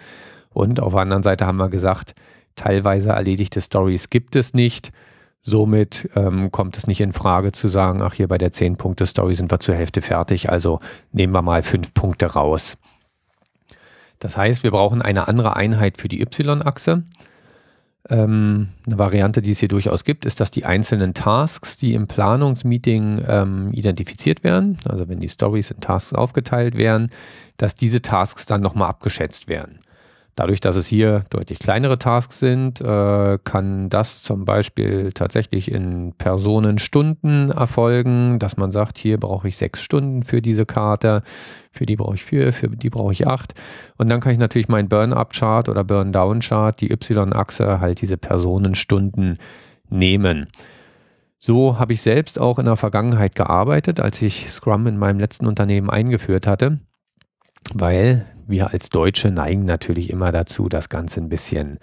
[0.54, 2.14] Und auf der anderen Seite haben wir gesagt,
[2.56, 4.92] teilweise erledigte Stories gibt es nicht.
[5.42, 9.50] Somit ähm, kommt es nicht in Frage zu sagen, ach hier bei der 10-Punkte-Story sind
[9.50, 10.80] wir zur Hälfte fertig, also
[11.12, 12.76] nehmen wir mal 5 Punkte raus.
[14.18, 17.04] Das heißt, wir brauchen eine andere Einheit für die Y-Achse.
[18.10, 22.06] Ähm, eine Variante, die es hier durchaus gibt, ist, dass die einzelnen Tasks, die im
[22.06, 27.10] Planungsmeeting ähm, identifiziert werden, also wenn die Stories in Tasks aufgeteilt werden,
[27.58, 29.80] dass diese Tasks dann nochmal abgeschätzt werden.
[30.38, 36.12] Dadurch, dass es hier deutlich kleinere Tasks sind, äh, kann das zum Beispiel tatsächlich in
[36.16, 41.24] Personenstunden erfolgen, dass man sagt, hier brauche ich sechs Stunden für diese Karte,
[41.72, 43.54] für die brauche ich vier, für die brauche ich acht.
[43.96, 49.38] Und dann kann ich natürlich meinen Burn-Up-Chart oder Burn-Down-Chart, die Y-Achse, halt diese Personenstunden
[49.90, 50.46] nehmen.
[51.40, 55.46] So habe ich selbst auch in der Vergangenheit gearbeitet, als ich Scrum in meinem letzten
[55.48, 56.78] Unternehmen eingeführt hatte,
[57.74, 61.78] weil wir als Deutsche neigen natürlich immer dazu, das Ganze ein bisschen,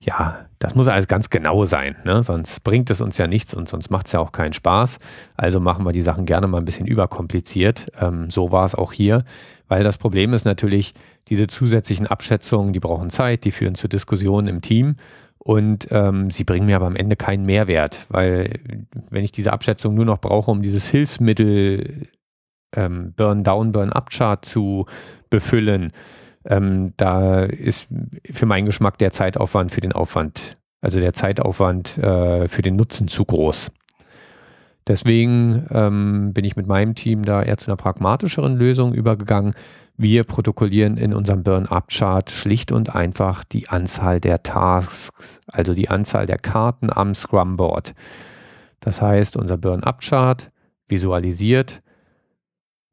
[0.00, 2.22] ja, das muss alles ganz genau sein, ne?
[2.22, 4.98] sonst bringt es uns ja nichts und sonst macht es ja auch keinen Spaß.
[5.36, 7.92] Also machen wir die Sachen gerne mal ein bisschen überkompliziert.
[8.00, 9.24] Ähm, so war es auch hier,
[9.68, 10.94] weil das Problem ist natürlich,
[11.28, 14.96] diese zusätzlichen Abschätzungen, die brauchen Zeit, die führen zu Diskussionen im Team
[15.38, 18.58] und ähm, sie bringen mir aber am Ende keinen Mehrwert, weil
[19.10, 22.08] wenn ich diese Abschätzung nur noch brauche, um dieses Hilfsmittel
[22.74, 24.86] ähm, Burn-Down, Burn-Up-Chart zu
[25.30, 25.92] befüllen,
[26.44, 27.88] ähm, da ist
[28.30, 33.08] für meinen Geschmack der Zeitaufwand für den Aufwand, also der Zeitaufwand äh, für den Nutzen
[33.08, 33.70] zu groß.
[34.86, 39.54] Deswegen ähm, bin ich mit meinem Team da eher zu einer pragmatischeren Lösung übergegangen.
[39.96, 46.26] Wir protokollieren in unserem Burn-Up-Chart schlicht und einfach die Anzahl der Tasks, also die Anzahl
[46.26, 47.94] der Karten am Scrum-Board.
[48.78, 50.52] Das heißt, unser Burn-Up-Chart
[50.86, 51.82] visualisiert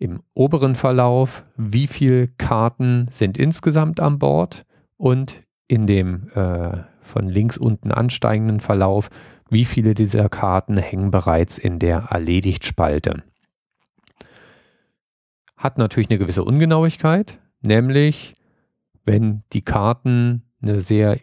[0.03, 4.65] im oberen Verlauf, wie viele Karten sind insgesamt an Bord
[4.97, 9.09] und in dem äh, von links unten ansteigenden Verlauf,
[9.49, 13.23] wie viele dieser Karten hängen bereits in der Erledigt-Spalte.
[15.55, 18.35] Hat natürlich eine gewisse Ungenauigkeit, nämlich
[19.05, 21.17] wenn die Karten eine sehr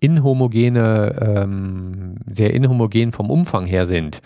[0.00, 4.20] inhomogene, ähm, sehr inhomogen vom Umfang her sind,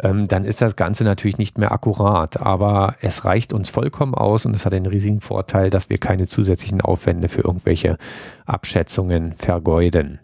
[0.00, 2.40] ähm, dann ist das Ganze natürlich nicht mehr akkurat.
[2.40, 6.26] Aber es reicht uns vollkommen aus und es hat den riesigen Vorteil, dass wir keine
[6.26, 7.98] zusätzlichen Aufwände für irgendwelche
[8.44, 10.20] Abschätzungen vergeuden.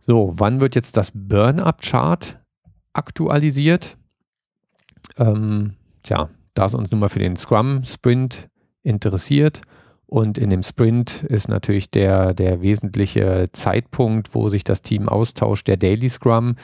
[0.00, 2.38] So, wann wird jetzt das Burn-Up-Chart
[2.94, 3.96] aktualisiert?
[5.18, 8.48] Ähm, tja, da es uns nun mal für den Scrum-Sprint
[8.82, 9.60] interessiert
[10.10, 15.68] und in dem Sprint ist natürlich der, der wesentliche Zeitpunkt, wo sich das Team austauscht,
[15.68, 16.56] der Daily Scrum.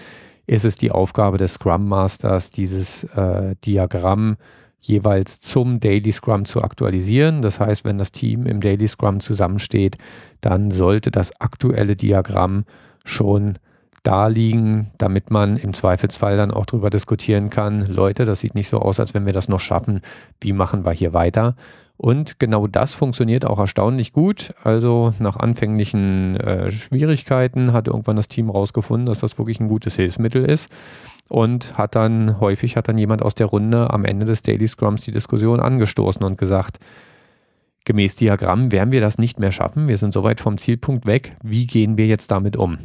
[0.46, 4.36] Ist es die Aufgabe des Scrum Masters, dieses äh, Diagramm
[4.80, 7.40] jeweils zum Daily Scrum zu aktualisieren.
[7.40, 9.96] Das heißt, wenn das Team im Daily Scrum zusammensteht,
[10.42, 12.64] dann sollte das aktuelle Diagramm
[13.04, 13.58] schon
[14.02, 18.68] da liegen, damit man im Zweifelsfall dann auch darüber diskutieren kann, Leute, das sieht nicht
[18.68, 20.02] so aus, als wenn wir das noch schaffen,
[20.42, 21.56] wie machen wir hier weiter?
[21.96, 24.52] Und genau das funktioniert auch erstaunlich gut.
[24.62, 29.94] Also nach anfänglichen äh, Schwierigkeiten hat irgendwann das Team rausgefunden, dass das wirklich ein gutes
[29.94, 30.68] Hilfsmittel ist
[31.28, 35.02] und hat dann häufig hat dann jemand aus der Runde am Ende des Daily Scrums
[35.02, 36.78] die Diskussion angestoßen und gesagt,
[37.84, 39.88] gemäß Diagramm werden wir das nicht mehr schaffen.
[39.88, 41.36] Wir sind so weit vom Zielpunkt weg.
[41.42, 42.78] Wie gehen wir jetzt damit um?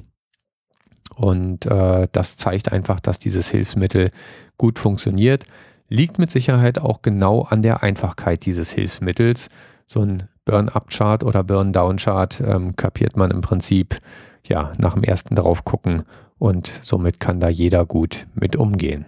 [1.15, 4.11] Und äh, das zeigt einfach, dass dieses Hilfsmittel
[4.57, 5.45] gut funktioniert.
[5.89, 9.49] Liegt mit Sicherheit auch genau an der Einfachkeit dieses Hilfsmittels.
[9.87, 13.99] So ein Burn-Up-Chart oder Burn-Down-Chart ähm, kapiert man im Prinzip
[14.47, 16.03] ja nach dem ersten drauf gucken
[16.37, 19.05] und somit kann da jeder gut mit umgehen.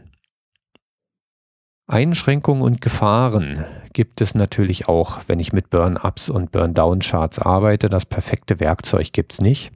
[1.87, 7.89] Einschränkungen und Gefahren gibt es natürlich auch, wenn ich mit Burn-Ups und Burn-Down-Charts arbeite.
[7.89, 9.71] Das perfekte Werkzeug gibt es nicht.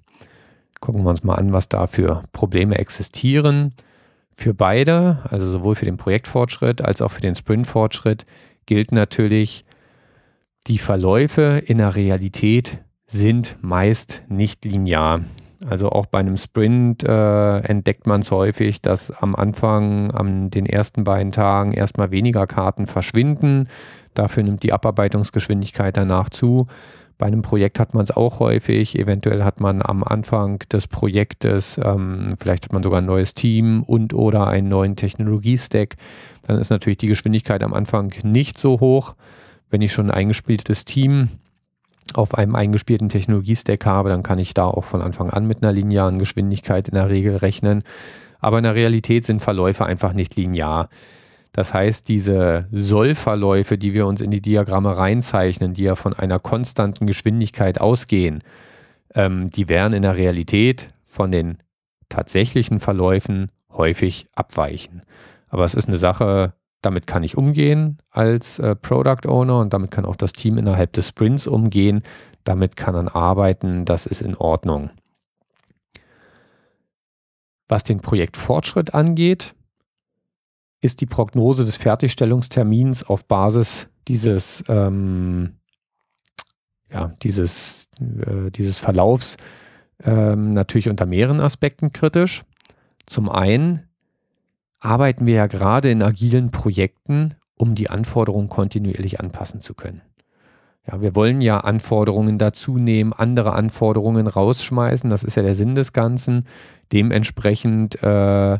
[0.80, 3.74] Gucken wir uns mal an, was da für Probleme existieren.
[4.38, 8.26] Für beide, also sowohl für den Projektfortschritt als auch für den Sprintfortschritt,
[8.66, 9.66] gilt natürlich,
[10.68, 15.22] die Verläufe in der Realität sind meist nicht linear.
[15.68, 20.66] Also auch bei einem Sprint äh, entdeckt man es häufig, dass am Anfang, an den
[20.66, 23.70] ersten beiden Tagen erstmal weniger Karten verschwinden.
[24.14, 26.68] Dafür nimmt die Abarbeitungsgeschwindigkeit danach zu.
[27.18, 29.00] Bei einem Projekt hat man es auch häufig.
[29.00, 33.84] Eventuell hat man am Anfang des Projektes, ähm, vielleicht hat man sogar ein neues Team
[33.84, 35.96] und oder einen neuen Technologiestack.
[36.44, 39.16] Dann ist natürlich die Geschwindigkeit am Anfang nicht so hoch.
[39.70, 41.30] Wenn ich schon ein eingespieltes Team
[42.14, 45.72] auf einem eingespielten Technologiestack habe, dann kann ich da auch von Anfang an mit einer
[45.72, 47.84] linearen Geschwindigkeit in der Regel rechnen.
[48.40, 50.90] Aber in der Realität sind Verläufe einfach nicht linear.
[51.56, 56.38] Das heißt, diese Sollverläufe, die wir uns in die Diagramme reinzeichnen, die ja von einer
[56.38, 58.44] konstanten Geschwindigkeit ausgehen,
[59.14, 61.60] ähm, die werden in der Realität von den
[62.10, 65.04] tatsächlichen Verläufen häufig abweichen.
[65.48, 69.92] Aber es ist eine Sache, damit kann ich umgehen als äh, Product Owner und damit
[69.92, 72.04] kann auch das Team innerhalb des Sprints umgehen.
[72.44, 74.90] Damit kann man arbeiten, das ist in Ordnung.
[77.70, 79.55] Was den Projektfortschritt angeht,
[80.86, 85.56] ist die Prognose des Fertigstellungstermins auf Basis dieses, ähm,
[86.92, 89.38] ja, dieses, äh, dieses Verlaufs
[90.04, 92.44] ähm, natürlich unter mehreren Aspekten kritisch.
[93.06, 93.84] Zum einen
[94.80, 100.02] arbeiten wir ja gerade in agilen Projekten, um die Anforderungen kontinuierlich anpassen zu können.
[100.88, 105.10] Ja, wir wollen ja Anforderungen dazu nehmen, andere Anforderungen rausschmeißen.
[105.10, 106.46] Das ist ja der Sinn des Ganzen.
[106.92, 108.60] Dementsprechend äh,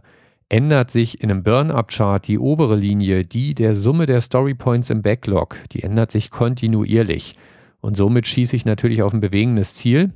[0.56, 5.58] ändert sich in einem Burn-Up-Chart die obere Linie, die der Summe der Storypoints im Backlog,
[5.74, 7.36] die ändert sich kontinuierlich.
[7.82, 10.14] Und somit schieße ich natürlich auf ein bewegendes Ziel.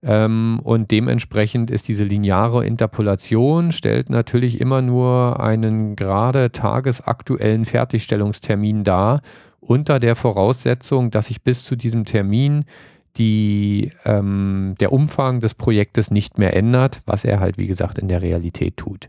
[0.00, 8.84] Ähm, und dementsprechend ist diese lineare Interpolation, stellt natürlich immer nur einen gerade tagesaktuellen Fertigstellungstermin
[8.84, 9.22] dar,
[9.58, 12.64] unter der Voraussetzung, dass ich bis zu diesem Termin
[13.16, 18.06] die, ähm, der Umfang des Projektes nicht mehr ändert, was er halt, wie gesagt, in
[18.06, 19.08] der Realität tut.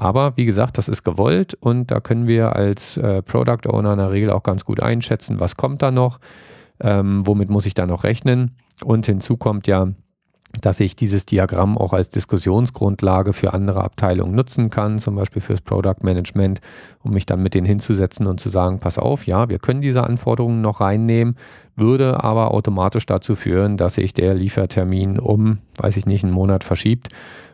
[0.00, 3.98] Aber wie gesagt, das ist gewollt und da können wir als äh, Product Owner in
[3.98, 6.20] der Regel auch ganz gut einschätzen, was kommt da noch,
[6.80, 8.52] ähm, womit muss ich da noch rechnen.
[8.82, 9.88] Und hinzu kommt ja,
[10.62, 15.60] dass ich dieses Diagramm auch als Diskussionsgrundlage für andere Abteilungen nutzen kann, zum Beispiel fürs
[15.60, 16.62] Product Management,
[17.02, 20.04] um mich dann mit denen hinzusetzen und zu sagen, pass auf, ja, wir können diese
[20.04, 21.36] Anforderungen noch reinnehmen,
[21.76, 26.64] würde aber automatisch dazu führen, dass sich der Liefertermin um, weiß ich nicht, einen Monat
[26.64, 27.10] verschiebt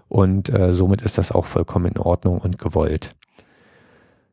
[0.08, 3.10] und äh, somit ist das auch vollkommen in Ordnung und gewollt.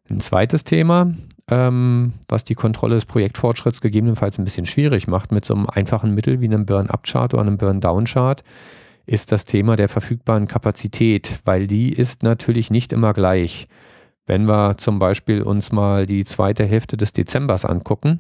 [0.10, 1.14] Ein zweites Thema,
[1.50, 6.14] ähm, was die Kontrolle des Projektfortschritts gegebenenfalls ein bisschen schwierig macht mit so einem einfachen
[6.14, 8.44] Mittel wie einem Burn-Up-Chart oder einem Burn-Down-Chart,
[9.06, 13.68] ist das Thema der verfügbaren Kapazität, weil die ist natürlich nicht immer gleich.
[14.26, 18.20] Wenn wir zum Beispiel uns mal die zweite Hälfte des Dezembers angucken,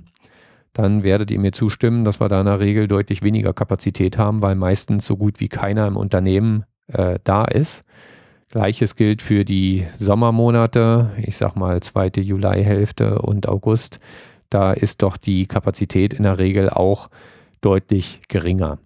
[0.74, 4.42] dann werdet ihr mir zustimmen, dass wir da in der Regel deutlich weniger Kapazität haben,
[4.42, 7.84] weil meistens so gut wie keiner im Unternehmen äh, da ist.
[8.50, 14.00] Gleiches gilt für die Sommermonate, ich sag mal zweite Julihälfte und August.
[14.50, 17.10] Da ist doch die Kapazität in der Regel auch
[17.62, 18.78] deutlich geringer.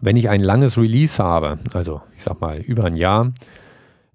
[0.00, 3.32] Wenn ich ein langes Release habe, also ich sag mal über ein Jahr,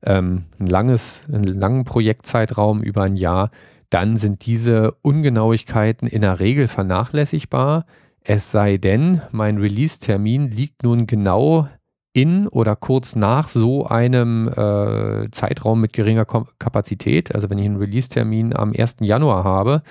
[0.04, 3.52] ähm, ein langes, einen langen Projektzeitraum über ein Jahr,
[3.90, 7.86] dann sind diese Ungenauigkeiten in der Regel vernachlässigbar.
[8.24, 11.70] Es sei denn, mein Release-Termin liegt nun genau
[12.16, 17.66] in oder kurz nach so einem äh, Zeitraum mit geringer Kom Kapazität, also wenn ich
[17.66, 18.98] einen Release-Termin am 1.
[19.02, 19.82] Januar habe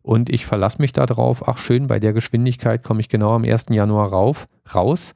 [0.00, 3.66] und ich verlasse mich darauf, ach schön, bei der Geschwindigkeit komme ich genau am 1.
[3.68, 5.12] Januar rauf, raus,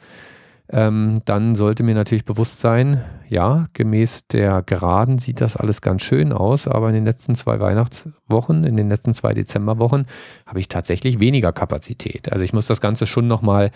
[0.68, 6.02] ähm, dann sollte mir natürlich bewusst sein, ja, gemäß der Geraden sieht das alles ganz
[6.02, 10.06] schön aus, aber in den letzten zwei Weihnachtswochen, in den letzten zwei Dezemberwochen
[10.46, 12.30] habe ich tatsächlich weniger Kapazität.
[12.30, 13.70] Also ich muss das Ganze schon nochmal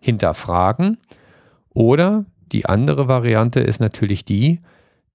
[0.00, 0.98] hinterfragen.
[1.76, 4.60] Oder die andere Variante ist natürlich die,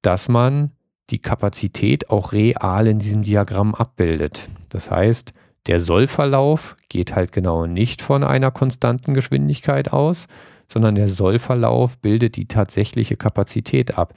[0.04, 0.70] dass man
[1.10, 4.48] die Kapazität auch real in diesem Diagramm abbildet.
[4.70, 5.34] Das heißt,
[5.66, 10.28] der Sollverlauf geht halt genau nicht von einer konstanten Geschwindigkeit aus,
[10.72, 14.14] sondern der Sollverlauf bildet die tatsächliche Kapazität ab.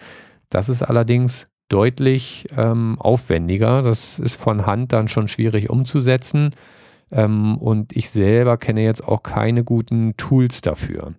[0.51, 3.81] Das ist allerdings deutlich ähm, aufwendiger.
[3.81, 6.51] Das ist von Hand dann schon schwierig umzusetzen.
[7.11, 11.15] Ähm, und ich selber kenne jetzt auch keine guten Tools dafür.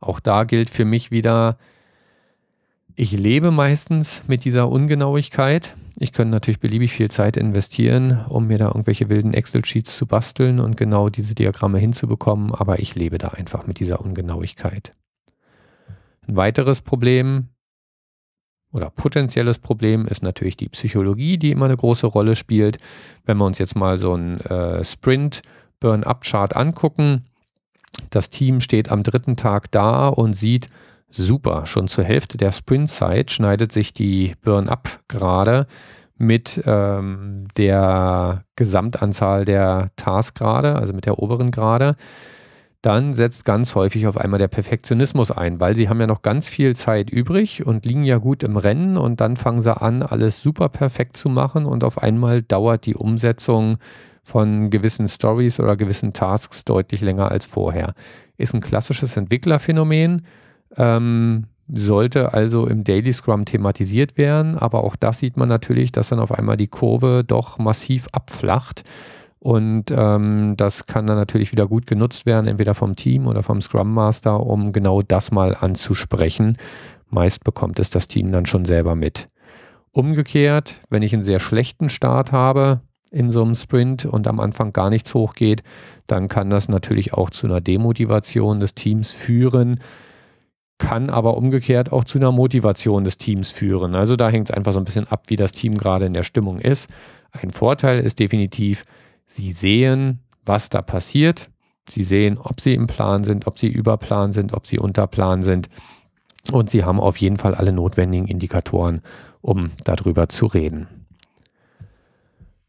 [0.00, 1.58] Auch da gilt für mich wieder,
[2.94, 5.76] ich lebe meistens mit dieser Ungenauigkeit.
[5.98, 10.60] Ich könnte natürlich beliebig viel Zeit investieren, um mir da irgendwelche wilden Excel-Sheets zu basteln
[10.60, 14.94] und genau diese Diagramme hinzubekommen, aber ich lebe da einfach mit dieser Ungenauigkeit.
[16.26, 17.48] Ein weiteres Problem
[18.72, 22.78] oder potenzielles Problem ist natürlich die Psychologie, die immer eine große Rolle spielt.
[23.24, 27.24] Wenn wir uns jetzt mal so einen äh, Sprint-Burn-Up-Chart angucken,
[28.10, 30.68] das Team steht am dritten Tag da und sieht,
[31.10, 35.66] Super, schon zur Hälfte der Sprintzeit schneidet sich die Burn-Up gerade
[36.18, 41.96] mit ähm, der Gesamtanzahl der Taskgrade, also mit der oberen Grade.
[42.82, 46.48] Dann setzt ganz häufig auf einmal der Perfektionismus ein, weil sie haben ja noch ganz
[46.48, 50.42] viel Zeit übrig und liegen ja gut im Rennen und dann fangen sie an, alles
[50.42, 53.78] super perfekt zu machen und auf einmal dauert die Umsetzung
[54.28, 57.94] von gewissen Stories oder gewissen Tasks deutlich länger als vorher.
[58.36, 60.22] Ist ein klassisches Entwicklerphänomen
[60.76, 66.08] ähm, sollte also im Daily Scrum thematisiert werden, aber auch das sieht man natürlich, dass
[66.08, 68.84] dann auf einmal die Kurve doch massiv abflacht.
[69.38, 73.60] Und ähm, das kann dann natürlich wieder gut genutzt werden, entweder vom Team oder vom
[73.60, 76.56] Scrum Master, um genau das mal anzusprechen.
[77.08, 79.28] Meist bekommt es das Team dann schon selber mit.
[79.92, 84.72] Umgekehrt, wenn ich einen sehr schlechten Start habe in so einem Sprint und am Anfang
[84.72, 85.62] gar nichts hochgeht,
[86.06, 89.78] dann kann das natürlich auch zu einer Demotivation des Teams führen
[90.78, 93.94] kann aber umgekehrt auch zu einer Motivation des Teams führen.
[93.94, 96.22] Also da hängt es einfach so ein bisschen ab, wie das Team gerade in der
[96.22, 96.88] Stimmung ist.
[97.32, 98.84] Ein Vorteil ist definitiv,
[99.26, 101.50] sie sehen, was da passiert.
[101.90, 105.06] Sie sehen, ob sie im Plan sind, ob sie über Plan sind, ob sie unter
[105.06, 105.68] Plan sind.
[106.52, 109.02] Und sie haben auf jeden Fall alle notwendigen Indikatoren,
[109.40, 110.97] um darüber zu reden.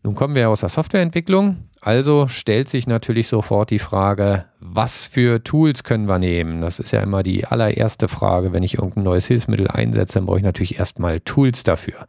[0.03, 1.69] Nun kommen wir aus der Softwareentwicklung.
[1.81, 6.61] Also stellt sich natürlich sofort die Frage, was für Tools können wir nehmen?
[6.61, 8.53] Das ist ja immer die allererste Frage.
[8.53, 12.05] Wenn ich irgendein neues Hilfsmittel einsetze, dann brauche ich natürlich erstmal Tools dafür.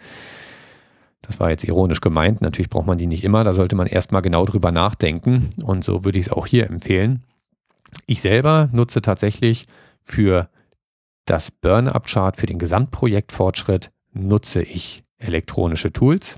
[1.22, 2.41] Das war jetzt ironisch gemeint.
[2.41, 3.45] Natürlich braucht man die nicht immer.
[3.45, 5.51] Da sollte man erstmal genau drüber nachdenken.
[5.62, 7.24] Und so würde ich es auch hier empfehlen.
[8.07, 9.66] Ich selber nutze tatsächlich
[10.01, 10.49] für
[11.24, 16.36] das Burn-Up-Chart, für den Gesamtprojektfortschritt, nutze ich elektronische Tools.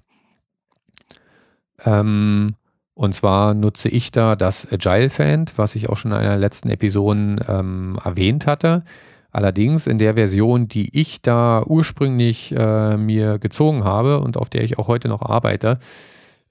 [1.85, 2.55] Ähm,
[2.95, 6.69] und zwar nutze ich da das Agile Fand, was ich auch schon in einer letzten
[6.69, 8.85] Episode ähm, erwähnt hatte.
[9.31, 14.63] Allerdings in der Version, die ich da ursprünglich äh, mir gezogen habe und auf der
[14.63, 15.79] ich auch heute noch arbeite,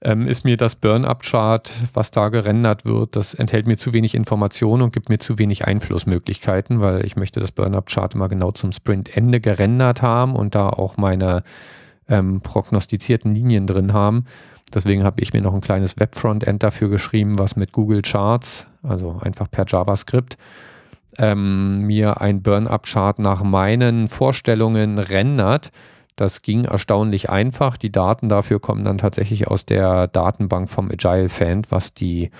[0.02, 4.82] ähm, ist mir das Burn-Up-Chart, was da gerendert wird, das enthält mir zu wenig Informationen
[4.82, 9.40] und gibt mir zu wenig Einflussmöglichkeiten, weil ich möchte das Burn-Up-Chart immer genau zum Sprintende
[9.40, 11.44] gerendert haben und da auch meine
[12.08, 14.26] ähm, prognostizierten Linien drin haben.
[14.74, 19.18] Deswegen habe ich mir noch ein kleines Web-Frontend dafür geschrieben, was mit Google Charts, also
[19.20, 20.36] einfach per JavaScript,
[21.18, 25.70] ähm, mir ein Burn-Up-Chart nach meinen Vorstellungen rendert.
[26.16, 27.76] Das ging erstaunlich einfach.
[27.76, 32.30] Die Daten dafür kommen dann tatsächlich aus der Datenbank vom Agile Fan, was die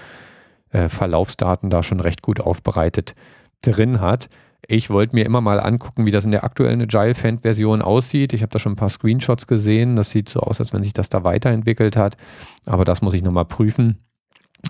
[0.70, 3.14] äh, Verlaufsdaten da schon recht gut aufbereitet
[3.62, 4.28] drin hat.
[4.68, 8.32] Ich wollte mir immer mal angucken, wie das in der aktuellen Agile Fan Version aussieht.
[8.32, 9.96] Ich habe da schon ein paar Screenshots gesehen.
[9.96, 12.16] Das sieht so aus, als wenn sich das da weiterentwickelt hat.
[12.64, 13.98] Aber das muss ich nochmal prüfen.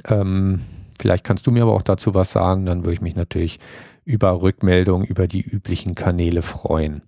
[0.08, 0.60] Ähm,
[0.98, 2.64] vielleicht kannst du mir aber auch dazu was sagen.
[2.64, 3.58] Dann würde ich mich natürlich
[4.04, 7.02] über Rückmeldungen über die üblichen Kanäle freuen.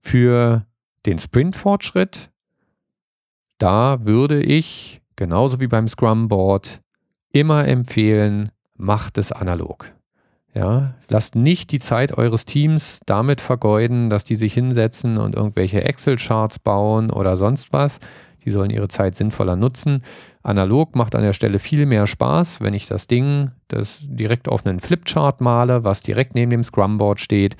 [0.00, 0.66] Für
[1.06, 2.30] den Sprint-Fortschritt,
[3.58, 6.80] da würde ich, genauso wie beim Scrum Board,
[7.32, 9.92] immer empfehlen, macht es analog.
[10.52, 15.84] Ja, lasst nicht die Zeit eures Teams damit vergeuden, dass die sich hinsetzen und irgendwelche
[15.84, 18.00] Excel-Charts bauen oder sonst was.
[18.44, 20.02] Die sollen ihre Zeit sinnvoller nutzen.
[20.42, 24.66] Analog macht an der Stelle viel mehr Spaß, wenn ich das Ding das direkt auf
[24.66, 27.56] einen Flipchart male, was direkt neben dem Scrumboard steht.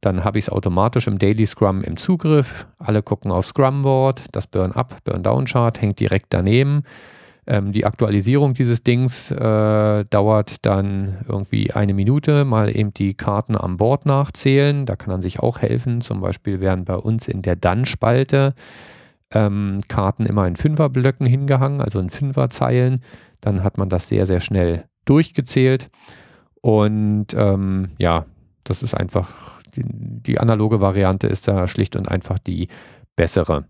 [0.00, 2.66] Dann habe ich es automatisch im Daily Scrum im Zugriff.
[2.78, 4.22] Alle gucken auf Scrumboard.
[4.30, 6.84] Das Burn-Up, Burn-Down-Chart hängt direkt daneben.
[7.50, 13.56] Ähm, die Aktualisierung dieses Dings äh, dauert dann irgendwie eine Minute, mal eben die Karten
[13.56, 14.84] am Board nachzählen.
[14.84, 16.02] Da kann man sich auch helfen.
[16.02, 18.54] Zum Beispiel werden bei uns in der Dann-Spalte
[19.30, 23.02] ähm, Karten immer in Fünferblöcken hingehangen, also in Fünferzeilen.
[23.40, 25.88] Dann hat man das sehr, sehr schnell durchgezählt.
[26.60, 28.26] Und ähm, ja,
[28.64, 32.68] das ist einfach, die, die, analoge Variante ist da schlicht und einfach die
[33.16, 33.64] bessere.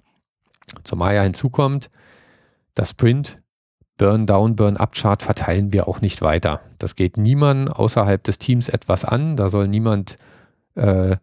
[0.83, 1.91] Zumal ja hinzukommt,
[2.75, 3.41] das Sprint
[3.99, 6.61] Burn Down, Burn Up Chart verteilen wir auch nicht weiter.
[6.79, 9.37] Das geht niemand außerhalb des Teams etwas an.
[9.37, 10.17] Da soll niemand
[10.77, 11.17] äh,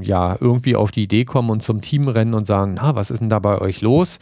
[0.00, 3.20] ja irgendwie auf die Idee kommen und zum Team rennen und sagen, na, was ist
[3.20, 4.18] denn da bei euch los?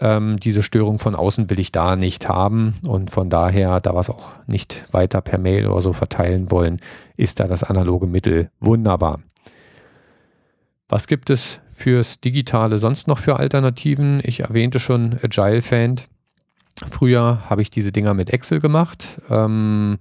[0.00, 4.00] Ähm, diese Störung von außen will ich da nicht haben und von daher, da wir
[4.00, 6.80] es auch nicht weiter per Mail oder so verteilen wollen,
[7.16, 9.20] ist da das analoge Mittel wunderbar.
[10.88, 14.20] Was gibt es fürs Digitale sonst noch für Alternativen?
[14.24, 15.96] Ich erwähnte schon Agile Fan.
[16.88, 19.20] Früher habe ich diese Dinger mit Excel gemacht.
[19.30, 19.98] Ähm,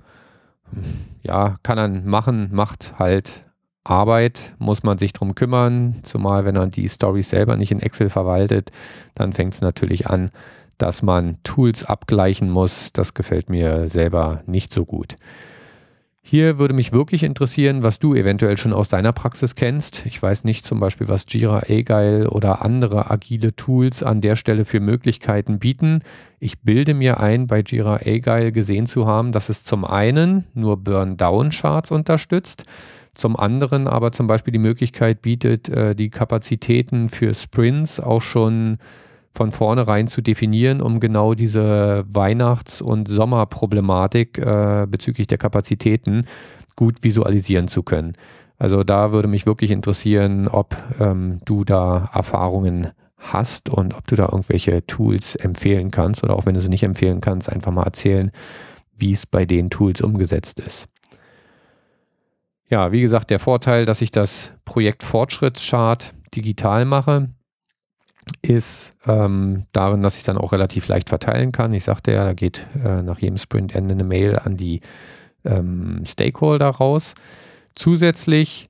[1.21, 3.45] ja, kann man machen, macht halt
[3.83, 8.09] Arbeit, muss man sich drum kümmern, zumal wenn man die Stories selber nicht in Excel
[8.09, 8.71] verwaltet,
[9.13, 10.31] dann fängt es natürlich an,
[10.77, 12.93] dass man Tools abgleichen muss.
[12.93, 15.15] Das gefällt mir selber nicht so gut.
[16.25, 20.05] Hier würde mich wirklich interessieren, was du eventuell schon aus deiner Praxis kennst.
[20.05, 24.63] Ich weiß nicht zum Beispiel, was Jira Agile oder andere agile Tools an der Stelle
[24.63, 26.01] für Möglichkeiten bieten.
[26.43, 30.75] Ich bilde mir ein, bei Jira Agile gesehen zu haben, dass es zum einen nur
[30.75, 32.65] Burn-Down-Charts unterstützt,
[33.13, 38.77] zum anderen aber zum Beispiel die Möglichkeit bietet, äh, die Kapazitäten für Sprints auch schon
[39.31, 46.25] von vornherein zu definieren, um genau diese Weihnachts- und Sommerproblematik äh, bezüglich der Kapazitäten
[46.75, 48.13] gut visualisieren zu können.
[48.57, 52.89] Also da würde mich wirklich interessieren, ob ähm, du da Erfahrungen
[53.23, 56.83] hast und ob du da irgendwelche Tools empfehlen kannst oder auch wenn du sie nicht
[56.83, 58.31] empfehlen kannst, einfach mal erzählen,
[58.97, 60.87] wie es bei den Tools umgesetzt ist.
[62.69, 67.29] Ja, wie gesagt, der Vorteil, dass ich das Projekt Fortschrittschart digital mache,
[68.41, 71.73] ist ähm, darin, dass ich dann auch relativ leicht verteilen kann.
[71.73, 74.81] Ich sagte ja, da geht äh, nach jedem Sprintende eine Mail an die
[75.43, 77.13] ähm, Stakeholder raus.
[77.75, 78.67] Zusätzlich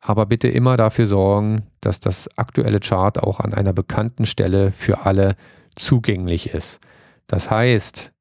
[0.00, 5.06] aber bitte immer dafür sorgen, dass das aktuelle Chart auch an einer bekannten Stelle für
[5.06, 5.36] alle
[5.76, 6.80] zugänglich ist.
[7.26, 8.12] Das heißt,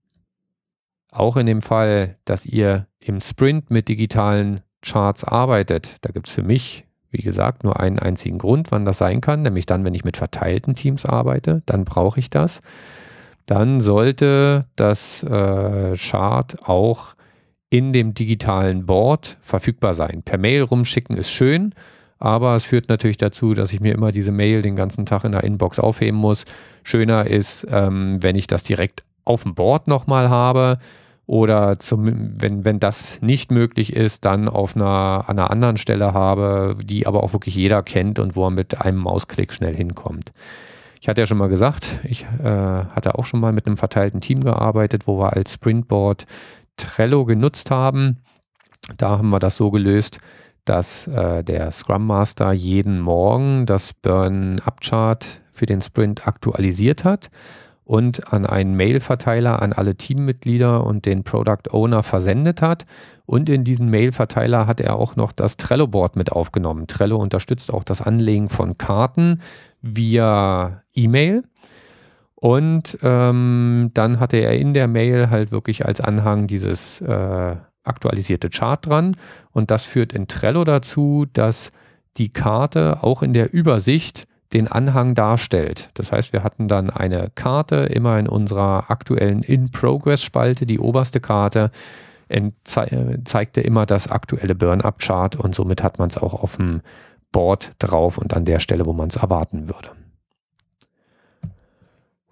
[1.11, 6.33] auch in dem Fall, dass ihr im Sprint mit digitalen Charts arbeitet, da gibt es
[6.33, 9.95] für mich wie gesagt, nur einen einzigen Grund, wann das sein kann, nämlich dann, wenn
[9.95, 12.61] ich mit verteilten Teams arbeite, dann brauche ich das.
[13.45, 17.15] Dann sollte das äh, Chart auch
[17.71, 20.21] in dem digitalen Board verfügbar sein.
[20.23, 21.73] Per Mail rumschicken ist schön,
[22.19, 25.31] aber es führt natürlich dazu, dass ich mir immer diese Mail den ganzen Tag in
[25.31, 26.45] der Inbox aufheben muss.
[26.83, 30.79] Schöner ist, ähm, wenn ich das direkt auf dem Board nochmal habe
[31.25, 36.13] oder zum, wenn, wenn das nicht möglich ist, dann auf einer, an einer anderen Stelle
[36.13, 40.33] habe, die aber auch wirklich jeder kennt und wo er mit einem Mausklick schnell hinkommt.
[40.99, 44.19] Ich hatte ja schon mal gesagt, ich äh, hatte auch schon mal mit einem verteilten
[44.19, 46.25] Team gearbeitet, wo wir als Sprintboard
[46.75, 48.17] Trello genutzt haben.
[48.97, 50.19] Da haben wir das so gelöst,
[50.65, 57.29] dass äh, der Scrum Master jeden Morgen das Burn-Up-Chart für den Sprint aktualisiert hat
[57.89, 62.85] und an einen Mail-Verteiler an alle Teammitglieder und den Product Owner versendet hat.
[63.25, 66.85] Und in diesen Mail-Verteiler hat er auch noch das Trello-Board mit aufgenommen.
[66.85, 69.41] Trello unterstützt auch das Anlegen von Karten
[69.81, 71.43] via E-Mail.
[72.35, 78.49] Und ähm, dann hatte er in der Mail halt wirklich als Anhang dieses äh, aktualisierte
[78.49, 79.15] Chart dran.
[79.51, 81.71] Und das führt in Trello dazu, dass
[82.17, 85.91] die Karte auch in der Übersicht den Anhang darstellt.
[85.93, 91.71] Das heißt, wir hatten dann eine Karte immer in unserer aktuellen In-Progress-Spalte, die oberste Karte
[92.63, 96.81] zeigte immer das aktuelle Burn-Up-Chart und somit hat man es auch auf dem
[97.31, 99.89] Board drauf und an der Stelle, wo man es erwarten würde.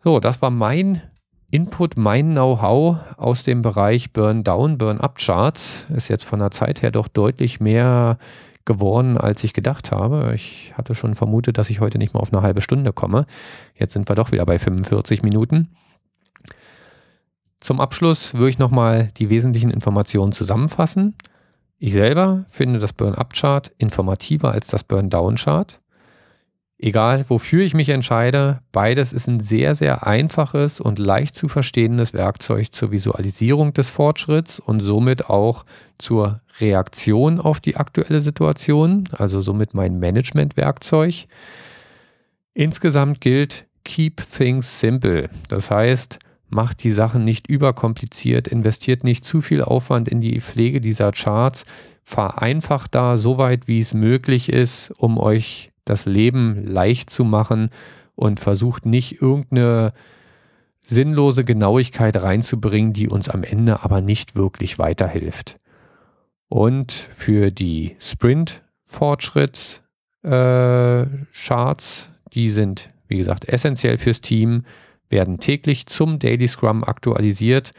[0.04, 1.02] So, das war mein
[1.50, 5.88] Input, mein Know-how aus dem Bereich Burn-Down, Burn-Up-Charts.
[5.96, 8.18] Ist jetzt von der Zeit her doch deutlich mehr
[8.66, 10.34] geworden, als ich gedacht habe.
[10.36, 13.26] Ich hatte schon vermutet, dass ich heute nicht mal auf eine halbe Stunde komme.
[13.76, 15.70] Jetzt sind wir doch wieder bei 45 Minuten.
[17.62, 21.16] Zum Abschluss würde ich nochmal die wesentlichen Informationen zusammenfassen.
[21.80, 25.80] Ich selber finde das Burn-Up-Chart informativer als das Burn-Down-Chart.
[26.80, 32.14] Egal, wofür ich mich entscheide, beides ist ein sehr, sehr einfaches und leicht zu verstehendes
[32.14, 35.66] Werkzeug zur Visualisierung des Fortschritts und somit auch
[35.98, 41.26] zur Reaktion auf die aktuelle Situation, also somit mein Management-Werkzeug.
[42.54, 45.32] Insgesamt gilt, keep things simple.
[45.50, 46.20] Das heißt,
[46.50, 51.66] macht die Sachen nicht überkompliziert, investiert nicht zu viel Aufwand in die Pflege dieser Charts,
[52.04, 57.70] vereinfacht da so weit, wie es möglich ist, um euch das Leben leicht zu machen
[58.16, 59.94] und versucht nicht irgendeine
[60.88, 65.58] sinnlose Genauigkeit reinzubringen, die uns am Ende aber nicht wirklich weiterhilft.
[66.50, 69.82] Und für die Sprint-Fortschritts-Charts,
[70.24, 74.64] äh, die sind, wie gesagt, essentiell fürs Team,
[75.10, 77.74] werden täglich zum Daily Scrum aktualisiert.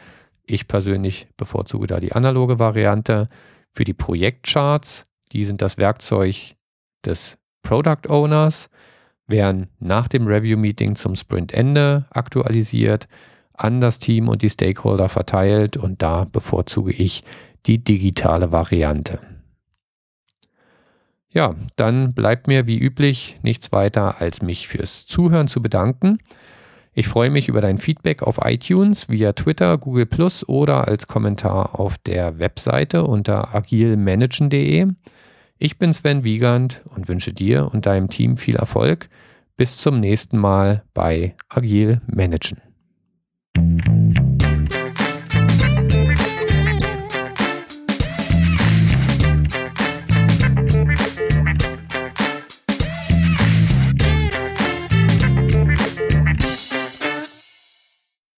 [0.45, 3.29] Ich persönlich bevorzuge da die analoge Variante.
[3.71, 6.55] Für die Projektcharts, die sind das Werkzeug
[7.05, 8.69] des Product Owners,
[9.27, 13.07] werden nach dem Review-Meeting zum Sprintende aktualisiert,
[13.53, 17.23] an das Team und die Stakeholder verteilt und da bevorzuge ich
[17.65, 19.19] die digitale Variante.
[21.31, 26.19] Ja, dann bleibt mir wie üblich nichts weiter, als mich fürs Zuhören zu bedanken.
[26.93, 31.79] Ich freue mich über dein Feedback auf iTunes, via Twitter, Google Plus oder als Kommentar
[31.79, 34.87] auf der Webseite unter agilmanagen.de.
[35.61, 39.09] Ich bin Sven Wiegand und wünsche dir und deinem Team viel Erfolg.
[39.57, 42.68] Bis zum nächsten Mal bei Agil Managen.